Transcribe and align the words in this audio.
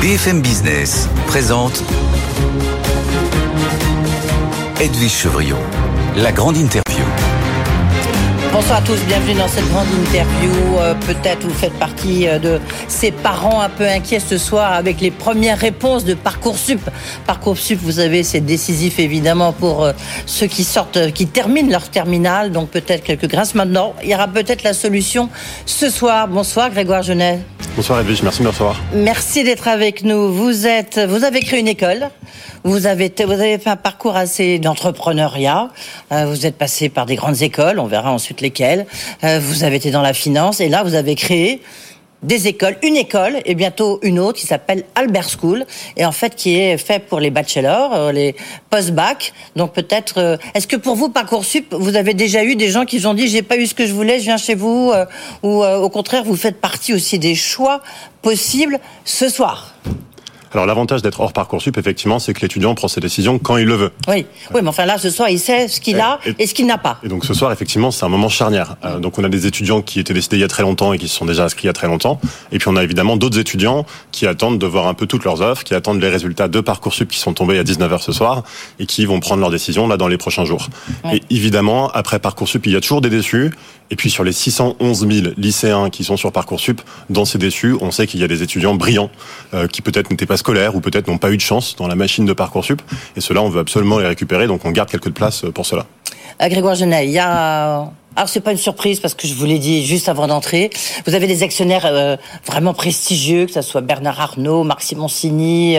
BFM 0.00 0.42
Business 0.42 1.08
présente 1.26 1.82
Edwige 4.80 5.10
Chevrillon, 5.10 5.58
la 6.16 6.30
grande 6.30 6.56
interview. 6.56 7.04
Bonsoir 8.52 8.78
à 8.78 8.82
tous, 8.82 9.00
bienvenue 9.08 9.34
dans 9.34 9.48
cette 9.48 9.68
grande 9.68 9.88
interview. 9.88 10.52
Euh, 10.78 10.94
Peut-être 10.94 11.44
vous 11.44 11.52
faites 11.52 11.72
partie 11.80 12.28
euh, 12.28 12.38
de 12.38 12.60
ces 12.86 13.10
parents 13.10 13.60
un 13.60 13.68
peu 13.68 13.88
inquiets 13.88 14.20
ce 14.20 14.38
soir 14.38 14.72
avec 14.72 15.00
les 15.00 15.10
premières 15.10 15.58
réponses 15.58 16.04
de 16.04 16.14
Parcoursup. 16.14 16.80
Parcoursup, 17.26 17.80
vous 17.82 17.92
savez, 17.92 18.22
c'est 18.22 18.40
décisif 18.40 19.00
évidemment 19.00 19.52
pour 19.52 19.84
euh, 19.84 19.92
ceux 20.26 20.46
qui 20.46 20.62
sortent, 20.62 21.12
qui 21.12 21.26
terminent 21.26 21.70
leur 21.70 21.88
terminale. 21.88 22.52
Donc 22.52 22.70
peut-être 22.70 23.02
quelques 23.02 23.28
grâces 23.28 23.56
maintenant. 23.56 23.94
Il 24.04 24.10
y 24.10 24.14
aura 24.14 24.28
peut-être 24.28 24.62
la 24.62 24.74
solution 24.74 25.28
ce 25.66 25.90
soir. 25.90 26.28
Bonsoir 26.28 26.70
Grégoire 26.70 27.02
Genet. 27.02 27.40
Bonsoir 27.78 28.00
Edwige, 28.00 28.24
merci 28.24 28.40
de 28.40 28.44
me 28.46 28.48
recevoir. 28.48 28.76
Merci 28.92 29.44
d'être 29.44 29.68
avec 29.68 30.02
nous. 30.02 30.32
Vous 30.32 30.66
êtes, 30.66 30.98
vous 30.98 31.22
avez 31.22 31.38
créé 31.38 31.60
une 31.60 31.68
école. 31.68 32.10
Vous 32.64 32.86
avez, 32.86 33.14
vous 33.24 33.30
avez 33.30 33.56
fait 33.56 33.70
un 33.70 33.76
parcours 33.76 34.16
assez 34.16 34.58
d'entrepreneuriat. 34.58 35.68
Euh, 36.10 36.26
vous 36.26 36.44
êtes 36.44 36.58
passé 36.58 36.88
par 36.88 37.06
des 37.06 37.14
grandes 37.14 37.40
écoles. 37.40 37.78
On 37.78 37.86
verra 37.86 38.10
ensuite 38.10 38.40
lesquelles. 38.40 38.84
Euh, 39.22 39.38
vous 39.40 39.62
avez 39.62 39.76
été 39.76 39.92
dans 39.92 40.02
la 40.02 40.12
finance 40.12 40.58
et 40.60 40.68
là 40.68 40.82
vous 40.82 40.96
avez 40.96 41.14
créé 41.14 41.62
des 42.22 42.48
écoles, 42.48 42.76
une 42.82 42.96
école 42.96 43.38
et 43.44 43.54
bientôt 43.54 44.00
une 44.02 44.18
autre 44.18 44.38
qui 44.38 44.46
s'appelle 44.46 44.84
Albert 44.94 45.28
School 45.28 45.64
et 45.96 46.04
en 46.04 46.12
fait 46.12 46.34
qui 46.34 46.58
est 46.58 46.76
fait 46.76 46.98
pour 46.98 47.20
les 47.20 47.30
bachelors, 47.30 47.94
euh, 47.94 48.12
les 48.12 48.34
post-bac. 48.70 49.32
Donc 49.56 49.72
peut-être, 49.72 50.18
euh, 50.18 50.36
est-ce 50.54 50.66
que 50.66 50.76
pour 50.76 50.96
vous 50.96 51.08
parcoursup, 51.08 51.72
vous 51.72 51.96
avez 51.96 52.14
déjà 52.14 52.42
eu 52.44 52.56
des 52.56 52.70
gens 52.70 52.84
qui 52.84 52.98
vous 52.98 53.06
ont 53.06 53.14
dit 53.14 53.28
j'ai 53.28 53.42
pas 53.42 53.56
eu 53.56 53.66
ce 53.66 53.74
que 53.74 53.86
je 53.86 53.92
voulais, 53.92 54.18
je 54.18 54.24
viens 54.24 54.36
chez 54.36 54.54
vous, 54.54 54.90
euh, 54.92 55.06
ou 55.42 55.64
au 55.64 55.88
contraire 55.90 56.24
vous 56.24 56.36
faites 56.36 56.60
partie 56.60 56.92
aussi 56.92 57.18
des 57.18 57.34
choix 57.34 57.80
possibles 58.22 58.80
ce 59.04 59.28
soir? 59.28 59.74
Alors 60.52 60.66
l'avantage 60.66 61.02
d'être 61.02 61.20
hors 61.20 61.32
Parcoursup, 61.32 61.76
effectivement, 61.78 62.18
c'est 62.18 62.32
que 62.34 62.40
l'étudiant 62.40 62.74
prend 62.74 62.88
ses 62.88 63.00
décisions 63.00 63.38
quand 63.38 63.56
il 63.56 63.66
le 63.66 63.74
veut. 63.74 63.90
Oui, 64.08 64.26
oui, 64.54 64.60
mais 64.62 64.68
enfin 64.68 64.86
là 64.86 64.98
ce 64.98 65.10
soir 65.10 65.28
il 65.28 65.38
sait 65.38 65.68
ce 65.68 65.80
qu'il 65.80 66.00
a 66.00 66.18
Et- 66.26 66.44
et 66.44 66.46
ce 66.46 66.54
qu'il 66.54 66.66
n'a 66.66 66.78
pas. 66.78 66.98
Et 67.04 67.08
donc 67.08 67.24
ce 67.24 67.34
soir, 67.34 67.52
effectivement, 67.52 67.90
c'est 67.90 68.04
un 68.04 68.08
moment 68.08 68.28
charnière. 68.28 68.76
Euh, 68.84 68.98
donc 68.98 69.18
on 69.18 69.24
a 69.24 69.28
des 69.28 69.46
étudiants 69.46 69.82
qui 69.82 70.00
étaient 70.00 70.14
décidés 70.14 70.36
il 70.36 70.40
y 70.40 70.44
a 70.44 70.48
très 70.48 70.62
longtemps 70.62 70.92
et 70.92 70.98
qui 70.98 71.08
se 71.08 71.14
sont 71.16 71.26
déjà 71.26 71.44
inscrits 71.44 71.64
il 71.64 71.66
y 71.66 71.70
a 71.70 71.74
très 71.74 71.86
longtemps. 71.86 72.20
Et 72.52 72.58
puis 72.58 72.68
on 72.68 72.76
a 72.76 72.82
évidemment 72.84 73.16
d'autres 73.16 73.38
étudiants 73.38 73.84
qui 74.12 74.26
attendent 74.26 74.58
de 74.58 74.66
voir 74.66 74.86
un 74.86 74.94
peu 74.94 75.06
toutes 75.06 75.24
leurs 75.24 75.40
offres, 75.42 75.64
qui 75.64 75.74
attendent 75.74 76.00
les 76.00 76.08
résultats 76.08 76.48
de 76.48 76.60
Parcoursup 76.60 77.08
qui 77.10 77.18
sont 77.18 77.34
tombés 77.34 77.58
à 77.58 77.62
19h 77.64 78.00
ce 78.02 78.12
soir 78.12 78.42
et 78.78 78.86
qui 78.86 79.04
vont 79.06 79.20
prendre 79.20 79.40
leurs 79.40 79.50
décisions 79.50 79.86
là 79.86 79.96
dans 79.96 80.08
les 80.08 80.16
prochains 80.18 80.44
jours. 80.44 80.68
Ouais. 81.04 81.16
Et 81.16 81.22
évidemment, 81.34 81.88
après 81.90 82.18
Parcoursup, 82.18 82.64
il 82.66 82.72
y 82.72 82.76
a 82.76 82.80
toujours 82.80 83.00
des 83.00 83.10
déçus. 83.10 83.52
Et 83.90 83.96
puis 83.96 84.10
sur 84.10 84.22
les 84.22 84.32
611 84.32 85.06
000 85.10 85.28
lycéens 85.38 85.88
qui 85.88 86.04
sont 86.04 86.16
sur 86.18 86.30
Parcoursup, 86.30 86.80
dans 87.08 87.24
ces 87.24 87.38
déçus, 87.38 87.74
on 87.80 87.90
sait 87.90 88.06
qu'il 88.06 88.20
y 88.20 88.24
a 88.24 88.28
des 88.28 88.42
étudiants 88.42 88.74
brillants 88.74 89.10
euh, 89.54 89.66
qui 89.66 89.80
peut-être 89.80 90.10
n'étaient 90.10 90.26
pas 90.26 90.36
scolaires 90.38 90.74
ou 90.74 90.80
peut-être 90.80 91.08
n'ont 91.08 91.18
pas 91.18 91.30
eu 91.30 91.36
de 91.36 91.42
chance 91.42 91.76
dans 91.76 91.86
la 91.86 91.94
machine 91.94 92.24
de 92.24 92.32
Parcoursup. 92.32 92.80
Et 93.16 93.20
ceux-là, 93.20 93.42
on 93.42 93.48
veut 93.48 93.60
absolument 93.60 93.98
les 93.98 94.06
récupérer, 94.06 94.46
donc 94.46 94.64
on 94.64 94.70
garde 94.70 94.90
quelques 94.90 95.10
places 95.10 95.44
euh, 95.44 95.50
pour 95.50 95.66
cela. 95.66 95.86
Euh, 96.40 96.48
Grégoire 96.48 96.74
Genet, 96.74 97.06
il 97.06 97.12
y 97.12 97.18
a. 97.18 97.90
Alors 98.16 98.28
c'est 98.28 98.40
pas 98.40 98.50
une 98.50 98.58
surprise 98.58 98.98
parce 98.98 99.14
que 99.14 99.28
je 99.28 99.34
vous 99.34 99.44
l'ai 99.44 99.60
dit 99.60 99.86
juste 99.86 100.08
avant 100.08 100.26
d'entrer. 100.26 100.70
Vous 101.06 101.14
avez 101.14 101.28
des 101.28 101.44
actionnaires 101.44 101.86
euh, 101.86 102.16
vraiment 102.46 102.74
prestigieux, 102.74 103.46
que 103.46 103.52
ce 103.52 103.62
soit 103.62 103.80
Bernard 103.80 104.20
Arnault, 104.20 104.64
Marc 104.64 104.82
Simoncini, 104.82 105.76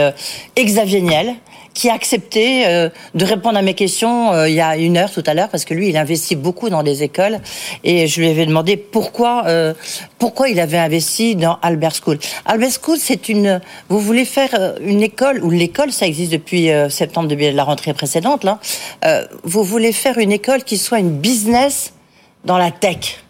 Xavier 0.58 1.02
Niel, 1.02 1.36
qui 1.80 1.90
a 1.90 1.94
accepté 1.94 2.68
euh, 2.68 2.90
de 3.16 3.24
répondre 3.24 3.58
à 3.58 3.62
mes 3.62 3.74
questions 3.74 4.34
euh, 4.34 4.50
il 4.50 4.56
y 4.56 4.60
a 4.60 4.76
une 4.76 4.98
heure 4.98 5.10
tout 5.14 5.24
à 5.26 5.34
l'heure 5.34 5.48
parce 5.48 5.64
que 5.64 5.74
lui 5.74 5.88
il 5.88 5.96
investit 5.96 6.36
beaucoup 6.36 6.70
dans 6.70 6.84
des 6.84 7.04
écoles 7.04 7.40
et 7.86 8.06
je 8.06 8.20
lui 8.20 8.28
avais 8.30 8.46
demandé 8.46 8.76
pourquoi 8.76 9.44
euh, 9.48 9.74
pourquoi 10.18 10.50
il 10.50 10.60
avait 10.60 10.78
investi 10.78 11.38
dans 11.38 11.58
Albert 11.62 11.94
School. 11.96 12.20
Albert 12.46 12.72
School 12.84 12.98
c'est 13.00 13.30
une 13.30 13.62
vous 13.88 14.02
voulez 14.02 14.26
faire 14.26 14.50
euh, 14.56 14.74
une 14.82 15.02
école 15.02 15.42
ou 15.42 15.52
l'école 15.52 15.94
ça 15.94 16.06
existe 16.06 16.34
depuis 16.34 16.70
euh, 16.70 16.90
septembre 16.90 17.30
de 17.30 17.36
la 17.36 17.64
rentrée 17.64 17.94
précédente 17.94 18.44
là. 18.44 18.60
Euh, 19.06 19.26
vous 19.44 19.64
voulez 19.64 19.94
faire 19.94 20.18
une 20.18 20.34
école 20.34 20.66
qui 20.66 20.78
soit 20.78 21.00
une 21.00 21.12
business 21.12 21.94
dans 22.44 22.58
la 22.58 22.72
tech. 22.72 23.24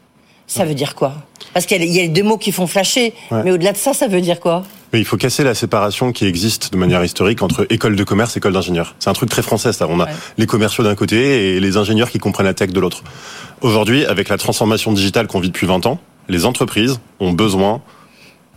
Ça 0.47 0.65
veut 0.65 0.73
dire 0.73 0.95
quoi? 0.95 1.13
Parce 1.53 1.67
qu'il 1.67 1.83
y 1.83 1.99
y 1.99 2.01
a 2.01 2.07
deux 2.07 2.23
mots 2.23 2.39
qui 2.39 2.51
font 2.51 2.65
flasher, 2.65 3.13
Ouais. 3.29 3.43
mais 3.43 3.51
au-delà 3.51 3.73
de 3.73 3.77
ça, 3.77 3.93
ça 3.93 4.07
veut 4.07 4.21
dire 4.21 4.39
quoi? 4.39 4.63
Mais 4.91 4.99
il 4.99 5.05
faut 5.05 5.17
casser 5.17 5.43
la 5.43 5.53
séparation 5.53 6.11
qui 6.11 6.25
existe 6.25 6.73
de 6.73 6.77
manière 6.77 7.03
historique 7.03 7.41
entre 7.43 7.67
école 7.69 7.95
de 7.95 8.03
commerce 8.03 8.35
et 8.35 8.39
école 8.39 8.53
d'ingénieur. 8.53 8.95
C'est 8.99 9.09
un 9.09 9.13
truc 9.13 9.29
très 9.29 9.43
français, 9.43 9.71
ça. 9.71 9.85
On 9.87 9.99
a 9.99 10.05
Ouais. 10.05 10.11
les 10.39 10.47
commerciaux 10.47 10.83
d'un 10.83 10.95
côté 10.95 11.55
et 11.55 11.59
les 11.59 11.77
ingénieurs 11.77 12.09
qui 12.09 12.17
comprennent 12.17 12.47
la 12.47 12.55
tech 12.55 12.71
de 12.71 12.79
l'autre. 12.79 13.03
Aujourd'hui, 13.61 14.05
avec 14.05 14.29
la 14.29 14.37
transformation 14.37 14.91
digitale 14.91 15.27
qu'on 15.27 15.39
vit 15.39 15.49
depuis 15.49 15.67
20 15.67 15.85
ans, 15.85 15.99
les 16.27 16.45
entreprises 16.45 16.99
ont 17.19 17.31
besoin 17.33 17.81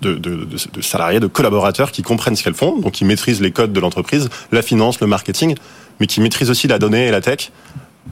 de, 0.00 0.15
de, 0.15 0.44
de- 0.44 0.47
de 0.72 0.81
salariés, 0.82 1.20
de 1.20 1.26
collaborateurs 1.26 1.93
qui 1.93 2.03
comprennent 2.03 2.34
ce 2.34 2.43
qu'elles 2.43 2.54
font, 2.54 2.78
donc 2.78 2.93
qui 2.93 3.04
maîtrisent 3.04 3.41
les 3.41 3.50
codes 3.53 3.72
de 3.72 3.81
l'entreprise, 3.81 4.31
la 4.53 4.62
finance, 4.62 5.00
le 5.00 5.06
marketing, 5.06 5.54
mais 6.00 6.06
qui 6.06 6.20
maîtrisent 6.20 6.50
aussi 6.50 6.66
la 6.66 6.78
donnée 6.78 7.06
et 7.06 7.10
la 7.10 7.20
tech 7.20 7.50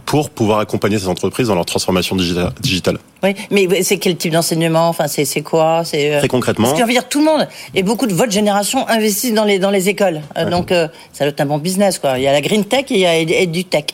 pour 0.06 0.30
pouvoir 0.30 0.60
accompagner 0.60 0.98
ces 0.98 1.08
entreprises 1.08 1.48
dans 1.48 1.54
leur 1.54 1.66
transformation 1.66 2.16
digita- 2.16 2.52
digitale. 2.60 2.98
Oui, 3.22 3.34
mais 3.50 3.82
c'est 3.82 3.98
quel 3.98 4.16
type 4.16 4.32
d'enseignement? 4.32 4.88
Enfin, 4.88 5.06
c'est 5.08 5.42
quoi? 5.42 5.82
C'est 5.84 6.14
euh, 6.14 6.18
Très 6.20 6.28
concrètement, 6.28 6.64
Parce 6.68 6.74
que, 6.78 6.82
je 6.82 6.86
veux 6.86 6.92
dire, 6.92 7.08
tout 7.08 7.18
le 7.18 7.24
monde 7.26 7.46
et 7.74 7.82
beaucoup 7.82 8.06
de 8.06 8.14
votre 8.14 8.32
génération 8.32 8.88
investissent 8.88 9.34
dans 9.34 9.44
les 9.44 9.58
dans 9.58 9.70
les 9.70 9.88
écoles. 9.88 10.22
Euh, 10.36 10.44
Ouais. 10.44 10.50
Donc, 10.50 10.72
euh, 10.72 10.88
ça 11.12 11.24
doit 11.24 11.30
être 11.32 11.40
un 11.40 11.46
bon 11.46 11.58
business, 11.58 11.98
quoi. 11.98 12.18
Il 12.18 12.22
y 12.24 12.26
a 12.28 12.32
la 12.32 12.40
green 12.40 12.64
tech 12.64 12.84
et 12.90 12.94
il 12.94 13.00
y 13.00 13.06
a 13.06 13.16
et 13.16 13.46
du 13.46 13.64
tech. 13.64 13.84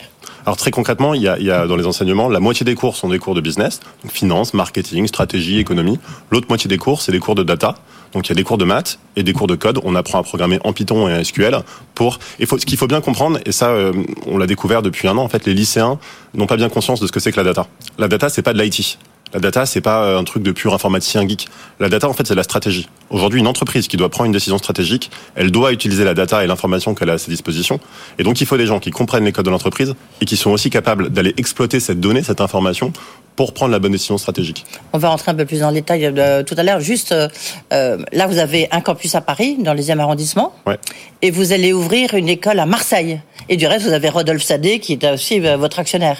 Alors 0.47 0.55
très 0.55 0.71
concrètement, 0.71 1.13
il 1.13 1.21
y, 1.21 1.27
a, 1.27 1.37
il 1.37 1.45
y 1.45 1.51
a 1.51 1.67
dans 1.67 1.75
les 1.75 1.87
enseignements, 1.87 2.29
la 2.29 2.39
moitié 2.39 2.63
des 2.63 2.73
cours 2.73 2.95
sont 2.95 3.09
des 3.09 3.19
cours 3.19 3.35
de 3.35 3.41
business, 3.41 3.81
donc 4.01 4.13
finance, 4.13 4.53
marketing, 4.53 5.05
stratégie, 5.05 5.59
économie. 5.59 5.99
L'autre 6.31 6.47
moitié 6.47 6.69
des 6.69 6.77
cours, 6.77 7.01
c'est 7.01 7.11
des 7.11 7.19
cours 7.19 7.35
de 7.35 7.43
data. 7.43 7.75
Donc 8.13 8.27
il 8.27 8.29
y 8.29 8.31
a 8.31 8.35
des 8.35 8.45
cours 8.45 8.57
de 8.57 8.63
maths 8.63 8.97
et 9.17 9.23
des 9.23 9.33
cours 9.33 9.47
de 9.47 9.55
code. 9.55 9.81
On 9.83 9.93
apprend 9.93 10.19
à 10.19 10.23
programmer 10.23 10.61
en 10.63 10.71
Python 10.71 11.09
et 11.09 11.13
en 11.13 11.21
SQL 11.21 11.59
pour. 11.95 12.19
Et 12.39 12.45
faut, 12.45 12.57
ce 12.57 12.65
qu'il 12.65 12.77
faut 12.77 12.87
bien 12.87 13.01
comprendre, 13.01 13.39
et 13.45 13.51
ça, 13.51 13.71
euh, 13.71 13.91
on 14.25 14.37
l'a 14.37 14.47
découvert 14.47 14.81
depuis 14.81 15.09
un 15.09 15.17
an. 15.17 15.23
En 15.23 15.27
fait, 15.27 15.45
les 15.45 15.53
lycéens 15.53 15.99
n'ont 16.33 16.47
pas 16.47 16.55
bien 16.55 16.69
conscience 16.69 17.01
de 17.01 17.07
ce 17.07 17.11
que 17.11 17.19
c'est 17.19 17.33
que 17.33 17.37
la 17.37 17.43
data. 17.43 17.67
La 17.97 18.07
data, 18.07 18.29
c'est 18.29 18.41
pas 18.41 18.53
de 18.53 18.61
l'IT. 18.61 18.97
La 19.33 19.39
data, 19.39 19.65
c'est 19.65 19.81
pas 19.81 20.03
euh, 20.03 20.19
un 20.19 20.23
truc 20.23 20.43
de 20.43 20.51
pur 20.51 20.73
informaticien 20.73 21.27
geek. 21.27 21.47
La 21.79 21.89
data, 21.89 22.07
en 22.09 22.13
fait, 22.13 22.25
c'est 22.25 22.33
de 22.33 22.37
la 22.37 22.43
stratégie. 22.43 22.89
Aujourd'hui, 23.09 23.39
une 23.39 23.47
entreprise 23.47 23.87
qui 23.87 23.97
doit 23.97 24.09
prendre 24.09 24.25
une 24.27 24.31
décision 24.31 24.57
stratégique, 24.57 25.11
elle 25.35 25.51
doit 25.51 25.71
utiliser 25.73 26.03
la 26.03 26.13
data 26.13 26.43
et 26.43 26.47
l'information 26.47 26.95
qu'elle 26.95 27.09
a 27.09 27.13
à 27.13 27.17
ses 27.17 27.31
dispositions. 27.31 27.79
Et 28.19 28.23
donc, 28.23 28.39
il 28.41 28.47
faut 28.47 28.57
des 28.57 28.65
gens 28.65 28.79
qui 28.79 28.91
comprennent 28.91 29.25
les 29.25 29.31
codes 29.31 29.45
de 29.45 29.49
l'entreprise 29.51 29.95
et 30.21 30.25
qui 30.25 30.37
sont 30.37 30.51
aussi 30.51 30.69
capables 30.69 31.09
d'aller 31.09 31.33
exploiter 31.37 31.79
cette 31.79 31.99
donnée, 31.99 32.23
cette 32.23 32.41
information, 32.41 32.91
pour 33.35 33.53
prendre 33.53 33.71
la 33.71 33.79
bonne 33.79 33.91
décision 33.91 34.17
stratégique. 34.17 34.65
On 34.93 34.97
va 34.97 35.09
rentrer 35.09 35.31
un 35.31 35.35
peu 35.35 35.45
plus 35.45 35.59
dans 35.59 35.69
le 35.69 35.75
détail 35.75 36.05
euh, 36.05 36.41
tout 36.43 36.55
à 36.57 36.63
l'heure. 36.63 36.79
Juste, 36.79 37.11
euh, 37.11 37.27
euh, 37.71 37.97
là, 38.11 38.25
vous 38.27 38.39
avez 38.39 38.67
un 38.71 38.81
campus 38.81 39.13
à 39.13 39.21
Paris, 39.21 39.57
dans 39.59 39.73
le 39.75 39.79
10e 39.81 39.99
arrondissement, 39.99 40.53
Ouais. 40.65 40.79
et 41.21 41.29
vous 41.31 41.51
allez 41.53 41.71
ouvrir 41.71 42.15
une 42.15 42.29
école 42.29 42.59
à 42.59 42.65
Marseille. 42.65 43.21
Et 43.49 43.55
du 43.57 43.67
reste, 43.67 43.85
vous 43.85 43.93
avez 43.93 44.09
Rodolphe 44.09 44.41
Sadé, 44.43 44.79
qui 44.79 44.93
est 44.93 45.11
aussi 45.11 45.39
votre 45.39 45.79
actionnaire. 45.79 46.17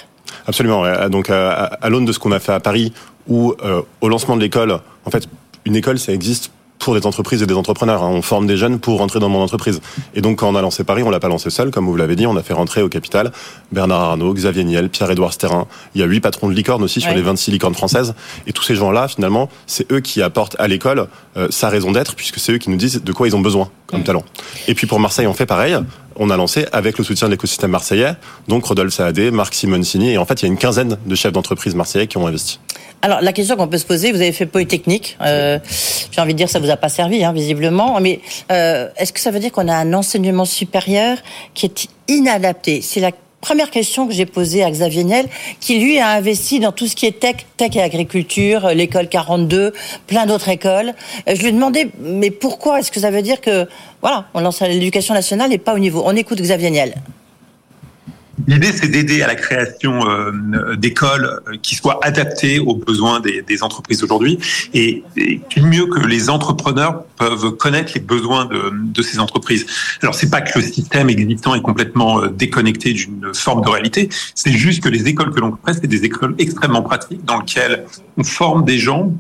Absolument. 0.48 0.82
ouais. 0.82 1.10
Donc, 1.10 1.30
à, 1.30 1.52
à- 1.64 1.90
l'aune 1.90 2.06
de 2.06 2.12
ce 2.12 2.20
qu'on 2.20 2.32
a 2.32 2.40
fait 2.40 2.54
à 2.54 2.60
Paris, 2.60 2.94
où 3.28 3.54
euh, 3.64 3.82
au 4.02 4.10
lancement 4.10 4.36
de 4.36 4.42
l'école, 4.42 4.80
en 5.06 5.10
fait, 5.12 5.28
une 5.66 5.76
école, 5.76 6.00
ça 6.00 6.14
existe 6.14 6.52
pour 6.80 6.94
des 6.94 7.08
entreprises 7.08 7.42
et 7.42 7.48
des 7.48 7.56
entrepreneurs. 7.56 8.04
hein. 8.04 8.10
On 8.14 8.22
forme 8.22 8.46
des 8.46 8.56
jeunes 8.56 8.80
pour 8.80 9.00
rentrer 9.00 9.20
dans 9.20 9.30
mon 9.30 9.42
entreprise. 9.42 9.82
Et 10.14 10.22
donc, 10.22 10.38
quand 10.38 10.48
on 10.48 10.56
a 10.56 10.62
lancé 10.62 10.84
Paris, 10.84 11.02
on 11.04 11.10
l'a 11.10 11.20
pas 11.20 11.28
lancé 11.28 11.50
seul, 11.50 11.72
comme 11.72 11.86
vous 11.88 11.96
l'avez 11.96 12.16
dit. 12.16 12.28
On 12.28 12.38
a 12.38 12.44
fait 12.44 12.54
rentrer 12.54 12.84
au 12.84 12.88
capital 12.88 13.32
Bernard 13.72 14.00
Arnault, 14.00 14.34
Xavier 14.36 14.64
Niel, 14.64 14.90
Pierre-Édouard 14.90 15.34
Sterrin. 15.34 15.66
Il 15.96 16.02
y 16.02 16.04
a 16.04 16.08
huit 16.08 16.20
patrons 16.22 16.48
de 16.48 16.54
licorne 16.54 16.84
aussi 16.84 17.02
sur 17.02 17.10
Ouais. 17.10 17.16
les 17.18 17.24
26 17.24 17.50
licornes 17.52 17.74
françaises. 17.74 18.14
Et 18.46 18.54
tous 18.54 18.62
ces 18.64 18.76
gens-là, 18.76 19.08
finalement, 19.08 19.50
c'est 19.66 19.92
eux 19.92 20.02
qui 20.02 20.22
apportent 20.22 20.56
à 20.60 20.68
l'école 20.68 21.08
euh, 21.36 21.48
sa 21.50 21.68
raison 21.70 21.92
d'être, 21.92 22.14
puisque 22.16 22.38
c'est 22.40 22.54
eux 22.54 22.58
qui 22.60 22.70
nous 22.70 22.78
disent 22.78 23.04
de 23.04 23.12
quoi 23.12 23.28
ils 23.28 23.36
ont 23.36 23.42
besoin 23.42 23.70
comme 23.88 24.04
talent. 24.04 24.24
Et 24.68 24.76
puis 24.76 24.86
pour 24.86 25.00
Marseille, 25.00 25.28
on 25.28 25.34
fait 25.34 25.48
pareil. 25.48 25.76
On 26.20 26.30
a 26.30 26.38
lancé 26.38 26.66
avec 26.72 26.98
le 26.98 27.04
soutien 27.04 27.28
de 27.28 27.34
l'écosystème 27.34 27.72
marseillais, 27.72 28.14
donc 28.48 28.66
Rodolphe 28.66 28.94
Saadé, 28.94 29.32
Marc 29.32 29.54
Simoncini, 29.54 30.14
et 30.14 30.18
en 30.18 30.26
fait, 30.26 30.42
il 30.42 30.46
y 30.46 30.48
a 30.48 30.52
une 30.52 30.58
quinzaine 30.58 30.98
de 31.06 31.16
chefs 31.16 31.32
d'entreprise 31.32 31.76
marseillais 31.76 32.08
qui 32.08 32.18
ont 32.18 32.26
investi. 32.26 32.60
Alors, 33.04 33.22
la 33.22 33.32
question 33.32 33.56
qu'on 33.56 33.68
peut 33.68 33.78
se 33.78 33.86
poser, 33.86 34.12
vous 34.12 34.22
avez 34.22 34.32
fait 34.32 34.48
Polytechnique. 34.48 35.18
Euh, 35.22 35.60
J'ai 36.12 36.20
envie 36.20 36.34
de 36.34 36.38
dire, 36.38 36.50
ça 36.50 36.60
vous 36.60 36.70
a 36.72 36.78
pas 36.78 36.90
servi, 36.90 37.24
hein, 37.24 37.32
visiblement. 37.32 38.00
Mais 38.02 38.22
euh, 38.52 38.90
est-ce 38.98 39.14
que 39.14 39.20
ça 39.20 39.30
veut 39.30 39.40
dire 39.40 39.52
qu'on 39.52 39.68
a 39.68 39.76
un 39.76 39.94
enseignement 39.94 40.46
supérieur 40.46 41.20
qui 41.54 41.68
est 41.68 41.88
inadapté? 42.08 42.82
C'est 42.82 43.00
la 43.00 43.12
première 43.42 43.72
question 43.72 44.08
que 44.08 44.14
j'ai 44.14 44.26
posée 44.26 44.64
à 44.64 44.72
Xavier 44.72 45.04
Niel, 45.04 45.28
qui 45.60 45.80
lui 45.80 46.00
a 46.00 46.10
investi 46.10 46.60
dans 46.60 46.72
tout 46.72 46.88
ce 46.88 46.96
qui 46.96 47.06
est 47.06 47.20
tech, 47.20 47.46
tech 47.56 47.76
et 47.76 47.82
agriculture, 47.82 48.70
l'école 48.70 49.08
42, 49.08 49.74
plein 50.06 50.26
d'autres 50.26 50.50
écoles. 50.50 50.94
Euh, 51.28 51.36
je 51.36 51.42
lui 51.42 51.50
ai 51.50 51.52
demandé, 51.52 51.90
mais 52.00 52.32
pourquoi? 52.32 52.80
Est-ce 52.80 52.92
que 52.92 53.00
ça 53.00 53.12
veut 53.12 53.22
dire 53.22 53.42
que, 53.42 53.68
voilà, 54.02 54.26
on 54.34 54.42
lance 54.42 54.62
l'éducation 54.62 55.14
nationale 55.14 55.54
et 55.54 55.58
pas 55.58 55.74
au 55.74 55.80
niveau? 55.80 56.04
On 56.06 56.16
écoute 56.16 56.42
Xavier 56.42 56.72
Niel. 56.72 56.96
L'idée, 58.46 58.72
c'est 58.72 58.88
d'aider 58.88 59.24
à 59.24 59.28
la 59.28 59.36
création 59.36 60.08
euh, 60.08 60.76
d'écoles 60.76 61.42
euh, 61.48 61.58
qui 61.62 61.76
soient 61.76 62.00
adaptées 62.04 62.60
aux 62.60 62.76
besoins 62.76 63.20
des, 63.20 63.42
des 63.42 63.64
entreprises 63.64 64.04
aujourd'hui. 64.04 64.38
Et, 64.74 65.04
et 65.16 65.42
mieux 65.60 65.88
que 65.88 66.00
les 66.06 66.30
entrepreneurs 66.30 67.04
peuvent 67.18 67.52
connaître 67.52 67.94
les 67.96 68.02
besoins 68.02 68.46
de, 68.46 68.72
de 68.74 69.02
ces 69.02 69.20
entreprises. 69.20 69.66
Alors, 70.04 70.14
c'est 70.14 70.30
pas 70.30 70.42
que 70.42 70.60
le 70.60 70.66
système 70.66 71.10
existant 71.10 71.56
est 71.56 71.62
complètement 71.62 72.22
euh, 72.22 72.28
déconnecté 72.28 72.94
d'une 72.94 73.34
forme 73.34 73.64
de 73.64 73.70
réalité. 73.70 74.10
C'est 74.36 74.52
juste 74.52 74.84
que 74.84 74.90
les 74.90 75.08
écoles 75.08 75.32
que 75.32 75.40
l'on 75.40 75.52
crée, 75.52 75.74
c'est 75.74 75.88
des 75.88 76.04
écoles 76.04 76.36
extrêmement 76.38 76.84
pratiques 76.84 77.26
dans 77.26 77.40
lesquelles 77.40 77.86
on 78.18 78.24
forme 78.24 78.66
des 78.66 78.78
gens 78.78 79.12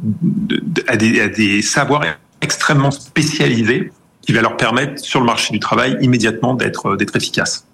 à 0.87 0.95
des, 0.95 1.21
à 1.21 1.27
des 1.27 1.61
savoirs 1.61 2.03
extrêmement 2.41 2.91
spécialisés 2.91 3.91
qui 4.21 4.33
va 4.33 4.41
leur 4.41 4.57
permettre 4.57 5.03
sur 5.03 5.19
le 5.19 5.25
marché 5.25 5.53
du 5.53 5.59
travail 5.59 5.97
immédiatement 6.01 6.53
d'être 6.53 6.95
d'être 6.97 7.15
efficaces. 7.15 7.65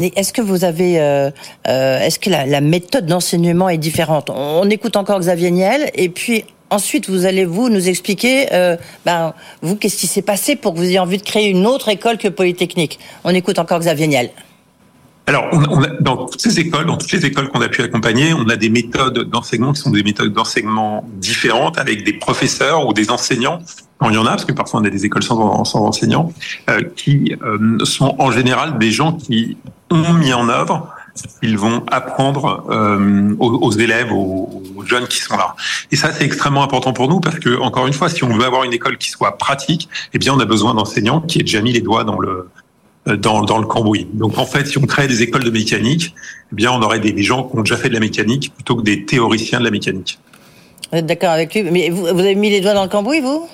Est-ce 0.00 0.32
que 0.32 0.40
vous 0.40 0.64
avez, 0.64 1.00
euh, 1.00 1.30
euh, 1.66 1.98
est-ce 1.98 2.20
que 2.20 2.30
la, 2.30 2.60
méthode 2.60 3.06
d'enseignement 3.06 3.68
est 3.68 3.78
différente? 3.78 4.30
On, 4.30 4.68
écoute 4.70 4.96
encore 4.96 5.18
Xavier 5.18 5.50
Niel 5.50 5.90
et 5.94 6.08
puis 6.08 6.44
ensuite 6.70 7.10
vous 7.10 7.26
allez 7.26 7.44
vous 7.44 7.68
nous 7.68 7.88
expliquer, 7.88 8.52
euh, 8.52 8.76
ben 9.04 9.34
vous 9.60 9.74
qu'est-ce 9.74 9.96
qui 9.96 10.06
s'est 10.06 10.22
passé 10.22 10.54
pour 10.54 10.74
que 10.74 10.78
vous 10.78 10.84
ayez 10.84 11.00
envie 11.00 11.18
de 11.18 11.22
créer 11.22 11.48
une 11.48 11.66
autre 11.66 11.88
école 11.88 12.16
que 12.16 12.28
Polytechnique? 12.28 13.00
On 13.24 13.30
écoute 13.30 13.58
encore 13.58 13.80
Xavier 13.80 14.06
Niel. 14.06 14.30
Alors, 15.26 15.50
dans 16.00 16.26
toutes 16.26 16.40
ces 16.40 16.60
écoles, 16.60 16.86
dans 16.86 16.96
toutes 16.96 17.12
les 17.12 17.26
écoles 17.26 17.48
qu'on 17.48 17.60
a 17.60 17.68
pu 17.68 17.82
accompagner, 17.82 18.32
on 18.32 18.48
a 18.48 18.56
des 18.56 18.70
méthodes 18.70 19.28
d'enseignement 19.28 19.72
qui 19.72 19.80
sont 19.80 19.90
des 19.90 20.02
méthodes 20.02 20.32
d'enseignement 20.32 21.04
différentes 21.16 21.76
avec 21.76 22.04
des 22.04 22.14
professeurs 22.14 22.86
ou 22.86 22.94
des 22.94 23.10
enseignants 23.10 23.58
quand 23.98 24.10
il 24.10 24.14
y 24.14 24.18
en 24.18 24.26
a, 24.26 24.30
parce 24.30 24.44
que 24.44 24.52
parfois 24.52 24.80
on 24.80 24.84
a 24.84 24.90
des 24.90 25.04
écoles 25.04 25.24
sans, 25.24 25.74
enseignants, 25.74 26.32
qui 26.94 27.34
sont 27.82 28.14
en 28.20 28.30
général 28.30 28.78
des 28.78 28.92
gens 28.92 29.12
qui 29.12 29.58
ont 29.90 30.12
mis 30.12 30.32
en 30.32 30.48
œuvre 30.48 30.94
ils 31.42 31.58
vont 31.58 31.82
apprendre 31.88 32.66
euh, 32.70 33.34
aux, 33.38 33.72
élèves, 33.72 34.12
aux, 34.12 34.62
jeunes 34.86 35.06
qui 35.06 35.18
sont 35.18 35.36
là. 35.36 35.54
Et 35.90 35.96
ça, 35.96 36.12
c'est 36.12 36.24
extrêmement 36.24 36.62
important 36.62 36.92
pour 36.92 37.08
nous 37.08 37.20
parce 37.20 37.38
que, 37.38 37.60
encore 37.60 37.86
une 37.86 37.92
fois, 37.92 38.08
si 38.08 38.24
on 38.24 38.28
veut 38.28 38.44
avoir 38.44 38.64
une 38.64 38.72
école 38.72 38.96
qui 38.96 39.10
soit 39.10 39.36
pratique, 39.36 39.88
eh 40.14 40.18
bien, 40.18 40.32
on 40.32 40.40
a 40.40 40.44
besoin 40.44 40.74
d'enseignants 40.74 41.20
qui 41.20 41.40
aient 41.40 41.42
déjà 41.42 41.60
mis 41.60 41.72
les 41.72 41.80
doigts 41.80 42.04
dans 42.04 42.18
le 42.18 42.48
dans, 43.06 43.40
dans 43.40 43.56
le 43.56 43.66
cambouis. 43.66 44.06
Donc, 44.12 44.36
en 44.36 44.44
fait, 44.44 44.66
si 44.66 44.76
on 44.76 44.82
crée 44.82 45.08
des 45.08 45.22
écoles 45.22 45.44
de 45.44 45.50
mécanique, 45.50 46.14
eh 46.52 46.54
bien, 46.54 46.70
on 46.72 46.82
aurait 46.82 47.00
des 47.00 47.22
gens 47.22 47.44
qui 47.44 47.56
ont 47.56 47.62
déjà 47.62 47.78
fait 47.78 47.88
de 47.88 47.94
la 47.94 48.00
mécanique 48.00 48.52
plutôt 48.54 48.76
que 48.76 48.82
des 48.82 49.06
théoriciens 49.06 49.60
de 49.60 49.64
la 49.64 49.70
mécanique. 49.70 50.18
Vous 50.92 50.98
êtes 50.98 51.06
d'accord 51.06 51.30
avec 51.30 51.54
lui? 51.54 51.62
Mais 51.62 51.88
vous, 51.88 52.02
vous 52.02 52.08
avez 52.08 52.34
mis 52.34 52.50
les 52.50 52.60
doigts 52.60 52.74
dans 52.74 52.82
le 52.82 52.90
cambouis, 52.90 53.20
vous? 53.20 53.48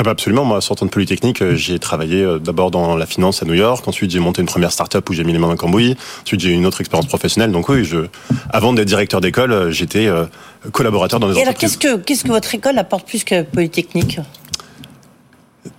Ah 0.00 0.02
bah 0.02 0.12
absolument, 0.12 0.46
moi 0.46 0.62
sortant 0.62 0.86
de 0.86 0.90
Polytechnique, 0.90 1.42
euh, 1.42 1.56
j'ai 1.56 1.78
travaillé 1.78 2.22
euh, 2.22 2.38
d'abord 2.38 2.70
dans 2.70 2.96
la 2.96 3.04
finance 3.04 3.42
à 3.42 3.44
New 3.44 3.52
York, 3.52 3.86
ensuite 3.86 4.10
j'ai 4.10 4.18
monté 4.18 4.40
une 4.40 4.48
première 4.48 4.72
start-up 4.72 5.06
où 5.10 5.12
j'ai 5.12 5.24
mis 5.24 5.34
les 5.34 5.38
mains 5.38 5.48
dans 5.48 5.52
le 5.52 5.58
cambouis, 5.58 5.94
ensuite 6.22 6.40
j'ai 6.40 6.48
eu 6.48 6.54
une 6.54 6.64
autre 6.64 6.80
expérience 6.80 7.06
professionnelle. 7.06 7.52
Donc 7.52 7.68
oui, 7.68 7.84
je, 7.84 8.06
avant 8.48 8.72
d'être 8.72 8.88
directeur 8.88 9.20
d'école, 9.20 9.52
euh, 9.52 9.70
j'étais 9.70 10.08
collaborateur 10.72 11.20
dans 11.20 11.28
les 11.28 11.36
Et 11.36 11.42
entreprises. 11.42 11.76
alors 11.76 11.78
qu'est-ce 11.78 11.96
que, 11.96 12.02
qu'est-ce 12.02 12.24
que 12.24 12.30
votre 12.30 12.54
école 12.54 12.78
apporte 12.78 13.06
plus 13.06 13.24
que 13.24 13.42
Polytechnique? 13.42 14.20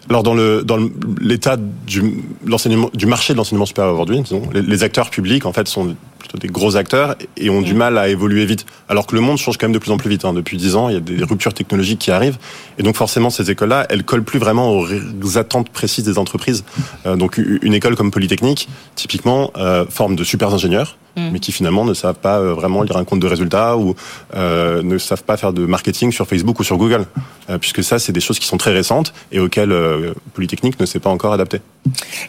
Alors 0.07 0.21
dans 0.21 0.35
le 0.35 0.61
dans 0.63 0.77
l'état 1.19 1.57
du 1.57 2.23
l'enseignement 2.45 2.91
du 2.93 3.07
marché 3.07 3.33
de 3.33 3.39
l'enseignement 3.39 3.65
supérieur 3.65 3.91
aujourd'hui, 3.91 4.21
disons, 4.21 4.43
les, 4.53 4.61
les, 4.61 4.83
acteurs 4.83 5.09
publics 5.09 5.47
en 5.47 5.53
fait 5.53 5.67
sont 5.67 5.95
plutôt 6.21 6.37
des 6.37 6.47
gros 6.47 6.75
acteurs 6.77 7.15
et 7.37 7.49
ont 7.49 7.61
du 7.61 7.73
mal 7.73 7.97
à 7.97 8.07
évoluer 8.07 8.45
vite. 8.45 8.65
Alors 8.87 9.07
que 9.07 9.15
le 9.15 9.21
monde 9.21 9.37
change 9.37 9.57
quand 9.57 9.67
même 9.67 9.73
de 9.73 9.79
plus 9.79 9.91
en 9.91 9.97
plus 9.97 10.09
vite. 10.09 10.23
Hein. 10.23 10.33
Depuis 10.33 10.57
dix 10.57 10.75
ans, 10.75 10.89
il 10.89 10.93
y 10.93 10.97
a 10.97 11.01
des 11.01 11.23
ruptures 11.23 11.53
technologiques 11.53 11.99
qui 11.99 12.11
arrivent 12.11 12.37
et 12.77 12.83
donc 12.83 12.95
forcément 12.95 13.29
ces 13.29 13.51
écoles-là, 13.51 13.85
elles 13.89 14.03
collent 14.03 14.23
plus 14.23 14.39
vraiment 14.39 14.71
aux 14.71 15.37
attentes 15.37 15.69
précises 15.69 16.05
des 16.05 16.17
entreprises. 16.17 16.63
Euh, 17.05 17.15
donc 17.15 17.37
une 17.37 17.73
école 17.73 17.95
comme 17.95 18.11
Polytechnique, 18.11 18.69
typiquement, 18.95 19.51
euh, 19.57 19.85
forme 19.89 20.15
de 20.15 20.23
super 20.23 20.53
ingénieurs 20.53 20.97
mm. 21.15 21.29
mais 21.31 21.39
qui 21.39 21.51
finalement 21.51 21.85
ne 21.85 21.93
savent 21.93 22.15
pas 22.15 22.39
euh, 22.39 22.53
vraiment 22.53 22.83
lire 22.83 22.97
un 22.97 23.03
compte 23.03 23.19
de 23.19 23.27
résultats 23.27 23.77
ou 23.77 23.95
euh, 24.35 24.81
ne 24.83 24.97
savent 24.97 25.23
pas 25.23 25.37
faire 25.37 25.53
de 25.53 25.65
marketing 25.65 26.11
sur 26.11 26.27
Facebook 26.27 26.59
ou 26.59 26.63
sur 26.63 26.77
Google, 26.77 27.05
euh, 27.49 27.57
puisque 27.57 27.83
ça, 27.83 27.99
c'est 27.99 28.11
des 28.11 28.21
choses 28.21 28.39
qui 28.39 28.47
sont 28.47 28.57
très 28.57 28.71
récentes 28.71 29.13
et 29.31 29.39
auxquelles 29.39 29.71
euh, 29.71 30.13
Polytechnique 30.33 30.79
ne 30.79 30.85
s'est 30.85 30.99
pas 30.99 31.09
encore 31.09 31.33
adapté. 31.33 31.61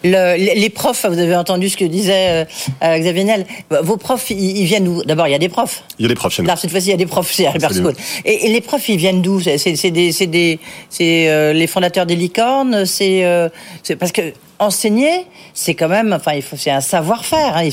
Le, 0.03 0.37
les 0.37 0.71
profs, 0.71 1.05
vous 1.07 1.19
avez 1.19 1.37
entendu 1.37 1.69
ce 1.69 1.77
que 1.77 1.85
disait 1.85 2.47
euh, 2.83 2.99
Xavier 2.99 3.25
Niel, 3.25 3.47
vos 3.83 3.97
profs, 3.97 4.31
ils, 4.31 4.65
viennent 4.65 4.85
d'où? 4.85 5.03
D'abord, 5.05 5.29
il 5.29 5.33
y 5.33 5.35
a 5.35 5.39
des 5.39 5.49
profs. 5.49 5.85
Il 5.99 6.03
y 6.03 6.07
a 6.07 6.09
des 6.09 6.15
profs 6.15 6.35
chez 6.35 6.43
nous. 6.43 6.49
Là, 6.49 6.57
cette 6.57 6.71
fois-ci, 6.71 6.89
il 6.89 6.91
y 6.91 6.95
a 6.95 6.99
des 6.99 7.07
profs 7.07 7.33
chez 7.33 7.47
Albert 7.47 7.73
School. 7.73 7.95
Et, 8.25 8.47
et, 8.47 8.53
les 8.53 8.61
profs, 8.61 8.89
ils 8.89 8.97
viennent 8.97 9.23
d'où? 9.23 9.41
C'est 9.41 9.91
des, 9.91 10.13
c'est 10.13 10.27
des, 10.27 10.59
c'est 10.89 11.53
les 11.53 11.67
fondateurs 11.67 12.07
des 12.07 12.17
licornes. 12.17 12.87
C'est, 12.87 13.51
c'est 13.83 13.97
parce 13.97 14.13
que 14.13 14.33
enseigner, 14.63 15.27
c'est 15.55 15.75
quand 15.75 15.89
même, 15.89 16.13
enfin, 16.13 16.33
il 16.33 16.43
faut, 16.43 16.57
c'est 16.57 16.71
un 16.71 16.81
savoir-faire. 16.81 17.57
Hein. 17.57 17.69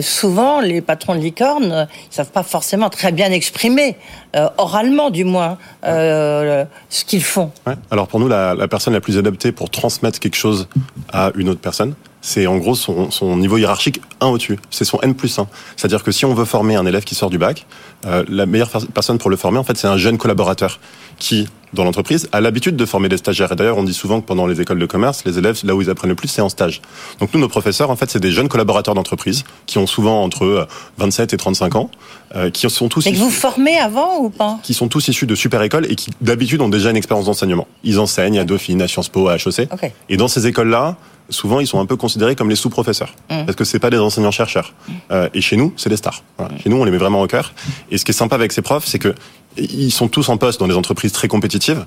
souvent, 0.00 0.60
les 0.60 0.80
patrons 0.80 1.14
de 1.14 1.20
licorne, 1.20 1.88
ils 2.10 2.14
savent 2.14 2.30
pas 2.30 2.42
forcément 2.42 2.90
très 2.90 3.12
bien 3.12 3.32
exprimer, 3.32 3.96
euh, 4.36 4.48
oralement 4.58 5.10
du 5.10 5.24
moins, 5.24 5.58
euh, 5.84 6.64
ce 6.90 7.04
qu'ils 7.04 7.24
font. 7.24 7.50
Ouais. 7.66 7.74
Alors 7.90 8.08
pour 8.08 8.20
nous, 8.20 8.28
la, 8.28 8.54
la, 8.54 8.68
personne 8.68 8.92
la 8.92 9.00
plus 9.00 9.18
adaptée 9.18 9.52
pour 9.52 9.70
transmettre 9.70 10.20
quelque 10.20 10.36
chose 10.36 10.68
à 11.12 11.32
une 11.36 11.48
autre 11.48 11.60
personne, 11.60 11.94
c'est 12.28 12.46
en 12.46 12.58
gros 12.58 12.74
son, 12.74 13.10
son, 13.10 13.38
niveau 13.38 13.56
hiérarchique 13.56 14.02
1 14.20 14.26
au-dessus. 14.26 14.58
C'est 14.70 14.84
son 14.84 15.00
N 15.00 15.14
plus 15.14 15.38
1. 15.38 15.48
C'est-à-dire 15.76 16.02
que 16.02 16.12
si 16.12 16.26
on 16.26 16.34
veut 16.34 16.44
former 16.44 16.76
un 16.76 16.84
élève 16.84 17.02
qui 17.04 17.14
sort 17.14 17.30
du 17.30 17.38
bac, 17.38 17.66
euh, 18.04 18.22
la 18.28 18.44
meilleure 18.44 18.70
personne 18.92 19.16
pour 19.16 19.30
le 19.30 19.36
former, 19.36 19.58
en 19.58 19.64
fait, 19.64 19.78
c'est 19.78 19.86
un 19.86 19.96
jeune 19.96 20.18
collaborateur 20.18 20.78
qui, 21.18 21.48
dans 21.72 21.84
l'entreprise, 21.84 22.28
a 22.32 22.42
l'habitude 22.42 22.76
de 22.76 22.84
former 22.84 23.08
des 23.08 23.16
stagiaires. 23.16 23.50
Et 23.52 23.56
d'ailleurs, 23.56 23.78
on 23.78 23.82
dit 23.82 23.94
souvent 23.94 24.20
que 24.20 24.26
pendant 24.26 24.46
les 24.46 24.60
écoles 24.60 24.78
de 24.78 24.84
commerce, 24.84 25.24
les 25.24 25.38
élèves, 25.38 25.58
là 25.64 25.74
où 25.74 25.80
ils 25.80 25.88
apprennent 25.88 26.10
le 26.10 26.16
plus, 26.16 26.28
c'est 26.28 26.42
en 26.42 26.50
stage. 26.50 26.82
Donc 27.18 27.32
nous, 27.32 27.40
nos 27.40 27.48
professeurs, 27.48 27.88
en 27.88 27.96
fait, 27.96 28.10
c'est 28.10 28.20
des 28.20 28.30
jeunes 28.30 28.48
collaborateurs 28.48 28.94
d'entreprise 28.94 29.44
qui 29.64 29.78
ont 29.78 29.86
souvent 29.86 30.22
entre 30.22 30.68
27 30.98 31.32
et 31.32 31.36
35 31.38 31.76
ans, 31.76 31.90
euh, 32.36 32.50
qui 32.50 32.68
sont 32.68 32.90
tous... 32.90 33.06
Et 33.06 33.12
que 33.12 33.16
vous 33.16 33.30
formez 33.30 33.78
avant 33.78 34.18
ou 34.18 34.28
pas? 34.28 34.58
Qui 34.62 34.74
sont 34.74 34.88
tous 34.88 35.08
issus 35.08 35.26
de 35.26 35.34
super 35.34 35.62
écoles 35.62 35.90
et 35.90 35.94
qui, 35.94 36.10
d'habitude, 36.20 36.60
ont 36.60 36.68
déjà 36.68 36.90
une 36.90 36.96
expérience 36.98 37.24
d'enseignement. 37.24 37.66
Ils 37.84 37.98
enseignent 37.98 38.38
à 38.38 38.44
Dauphine, 38.44 38.82
à 38.82 38.86
Sciences 38.86 39.08
Po, 39.08 39.28
à 39.28 39.36
HEC. 39.36 39.72
Okay. 39.72 39.92
Et 40.10 40.18
dans 40.18 40.28
ces 40.28 40.46
écoles-là, 40.46 40.98
souvent 41.30 41.60
ils 41.60 41.66
sont 41.66 41.80
un 41.80 41.86
peu 41.86 41.96
considérés 41.96 42.34
comme 42.34 42.48
les 42.48 42.56
sous-professeurs 42.56 43.14
mmh. 43.30 43.44
parce 43.44 43.56
que 43.56 43.64
c'est 43.64 43.78
pas 43.78 43.90
des 43.90 43.98
enseignants 43.98 44.30
chercheurs 44.30 44.72
mmh. 44.72 44.92
euh, 45.10 45.28
et 45.34 45.40
chez 45.40 45.56
nous 45.56 45.72
c'est 45.76 45.90
des 45.90 45.96
stars 45.96 46.22
voilà. 46.38 46.54
mmh. 46.54 46.58
chez 46.58 46.70
nous 46.70 46.76
on 46.76 46.84
les 46.84 46.90
met 46.90 46.98
vraiment 46.98 47.22
au 47.22 47.26
cœur 47.26 47.52
et 47.90 47.98
ce 47.98 48.04
qui 48.04 48.12
est 48.12 48.14
sympa 48.14 48.34
avec 48.34 48.52
ces 48.52 48.62
profs 48.62 48.86
c'est 48.86 48.98
que 48.98 49.14
ils 49.56 49.90
sont 49.90 50.08
tous 50.08 50.28
en 50.28 50.36
poste 50.36 50.60
dans 50.60 50.68
des 50.68 50.74
entreprises 50.74 51.12
très 51.12 51.28
compétitives 51.28 51.84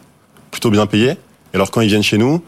plutôt 0.51 0.69
bien 0.69 0.85
payés 0.85 1.11
et 1.53 1.55
alors 1.55 1.71
quand 1.71 1.81
ils 1.81 1.87
viennent 1.87 2.03
chez 2.03 2.17
nous 2.17 2.43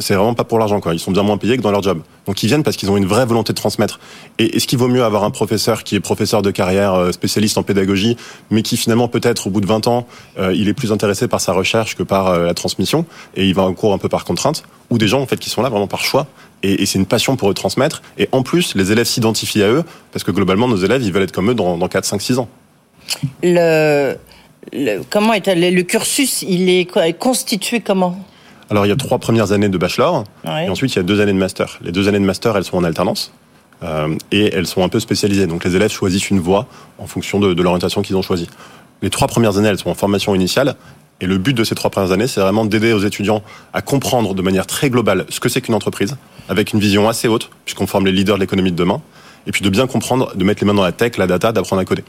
c'est 0.00 0.14
vraiment 0.14 0.34
pas 0.34 0.44
pour 0.44 0.58
l'argent 0.58 0.80
quoi. 0.80 0.94
Ils 0.94 1.00
sont 1.00 1.12
bien 1.12 1.22
moins 1.22 1.38
payés 1.38 1.56
que 1.56 1.62
dans 1.62 1.70
leur 1.70 1.82
job. 1.82 2.00
Donc 2.26 2.42
ils 2.42 2.46
viennent 2.48 2.62
parce 2.62 2.76
qu'ils 2.76 2.90
ont 2.90 2.96
une 2.96 3.06
vraie 3.06 3.26
volonté 3.26 3.52
de 3.52 3.58
transmettre. 3.58 4.00
Et 4.38 4.56
est-ce 4.56 4.66
qu'il 4.66 4.78
vaut 4.78 4.88
mieux 4.88 5.04
avoir 5.04 5.24
un 5.24 5.30
professeur 5.30 5.84
qui 5.84 5.94
est 5.94 6.00
professeur 6.00 6.42
de 6.42 6.50
carrière 6.50 6.94
euh, 6.94 7.12
spécialiste 7.12 7.58
en 7.58 7.62
pédagogie 7.62 8.16
mais 8.50 8.62
qui 8.62 8.76
finalement 8.76 9.08
peut-être 9.08 9.46
au 9.46 9.50
bout 9.50 9.60
de 9.60 9.66
20 9.66 9.86
ans 9.86 10.06
euh, 10.38 10.54
il 10.54 10.68
est 10.68 10.74
plus 10.74 10.92
intéressé 10.92 11.28
par 11.28 11.40
sa 11.40 11.52
recherche 11.52 11.96
que 11.96 12.02
par 12.02 12.28
euh, 12.28 12.46
la 12.46 12.54
transmission 12.54 13.06
et 13.34 13.46
il 13.46 13.54
va 13.54 13.62
en 13.62 13.72
cours 13.72 13.92
un 13.92 13.98
peu 13.98 14.08
par 14.08 14.24
contrainte 14.24 14.64
ou 14.90 14.98
des 14.98 15.08
gens 15.08 15.20
en 15.20 15.26
fait 15.26 15.36
qui 15.36 15.50
sont 15.50 15.62
là 15.62 15.68
vraiment 15.68 15.86
par 15.86 16.04
choix 16.04 16.26
et, 16.62 16.86
c'est 16.86 16.98
une 16.98 17.06
passion 17.06 17.36
pour 17.36 17.50
eux 17.50 17.54
transmettre 17.54 18.02
et 18.18 18.28
en 18.32 18.42
plus 18.42 18.74
les 18.74 18.92
élèves 18.92 19.06
s'identifient 19.06 19.62
à 19.62 19.68
eux 19.68 19.84
parce 20.12 20.24
que 20.24 20.30
globalement 20.30 20.68
nos 20.68 20.76
élèves 20.76 21.02
ils 21.02 21.12
veulent 21.12 21.24
être 21.24 21.32
comme 21.32 21.50
eux 21.50 21.54
dans, 21.54 21.78
dans 21.78 21.88
4 21.88 22.04
5 22.04 22.20
6 22.20 22.38
ans. 22.38 22.48
Le, 23.42 24.16
comment 25.10 25.32
est 25.32 25.46
le 25.54 25.82
cursus 25.82 26.42
il 26.42 26.68
est 26.68 26.88
constitué 27.18 27.80
comment? 27.80 28.18
Alors, 28.70 28.86
il 28.86 28.88
y 28.88 28.92
a 28.92 28.96
trois 28.96 29.18
premières 29.18 29.52
années 29.52 29.68
de 29.68 29.78
bachelor, 29.78 30.24
ouais. 30.44 30.66
et 30.66 30.68
ensuite 30.68 30.92
il 30.94 30.96
y 30.96 30.98
a 30.98 31.04
deux 31.04 31.20
années 31.20 31.32
de 31.32 31.38
master. 31.38 31.78
Les 31.82 31.92
deux 31.92 32.08
années 32.08 32.18
de 32.18 32.24
master, 32.24 32.56
elles 32.56 32.64
sont 32.64 32.76
en 32.76 32.84
alternance, 32.84 33.32
euh, 33.82 34.16
et 34.32 34.52
elles 34.54 34.66
sont 34.66 34.82
un 34.82 34.88
peu 34.88 35.00
spécialisées. 35.00 35.46
Donc, 35.46 35.64
les 35.64 35.76
élèves 35.76 35.92
choisissent 35.92 36.30
une 36.30 36.40
voie 36.40 36.66
en 36.98 37.06
fonction 37.06 37.38
de, 37.38 37.54
de 37.54 37.62
l'orientation 37.62 38.02
qu'ils 38.02 38.16
ont 38.16 38.22
choisie. 38.22 38.48
Les 39.02 39.10
trois 39.10 39.28
premières 39.28 39.58
années, 39.58 39.68
elles 39.68 39.78
sont 39.78 39.90
en 39.90 39.94
formation 39.94 40.34
initiale, 40.34 40.74
et 41.20 41.26
le 41.26 41.38
but 41.38 41.54
de 41.54 41.64
ces 41.64 41.74
trois 41.74 41.90
premières 41.90 42.12
années, 42.12 42.26
c'est 42.26 42.40
vraiment 42.40 42.64
d'aider 42.64 42.92
aux 42.92 43.00
étudiants 43.00 43.42
à 43.72 43.82
comprendre 43.82 44.34
de 44.34 44.42
manière 44.42 44.66
très 44.66 44.90
globale 44.90 45.24
ce 45.28 45.40
que 45.40 45.48
c'est 45.48 45.60
qu'une 45.62 45.74
entreprise, 45.74 46.16
avec 46.48 46.72
une 46.72 46.80
vision 46.80 47.08
assez 47.08 47.28
haute, 47.28 47.50
puisqu'on 47.64 47.86
forme 47.86 48.06
les 48.06 48.12
leaders 48.12 48.36
de 48.36 48.40
l'économie 48.40 48.72
de 48.72 48.76
demain, 48.76 49.00
et 49.46 49.52
puis 49.52 49.62
de 49.62 49.70
bien 49.70 49.86
comprendre, 49.86 50.34
de 50.36 50.44
mettre 50.44 50.62
les 50.62 50.66
mains 50.66 50.74
dans 50.74 50.82
la 50.82 50.92
tech, 50.92 51.16
la 51.16 51.26
data, 51.26 51.52
d'apprendre 51.52 51.80
à 51.80 51.84
coder. 51.84 52.04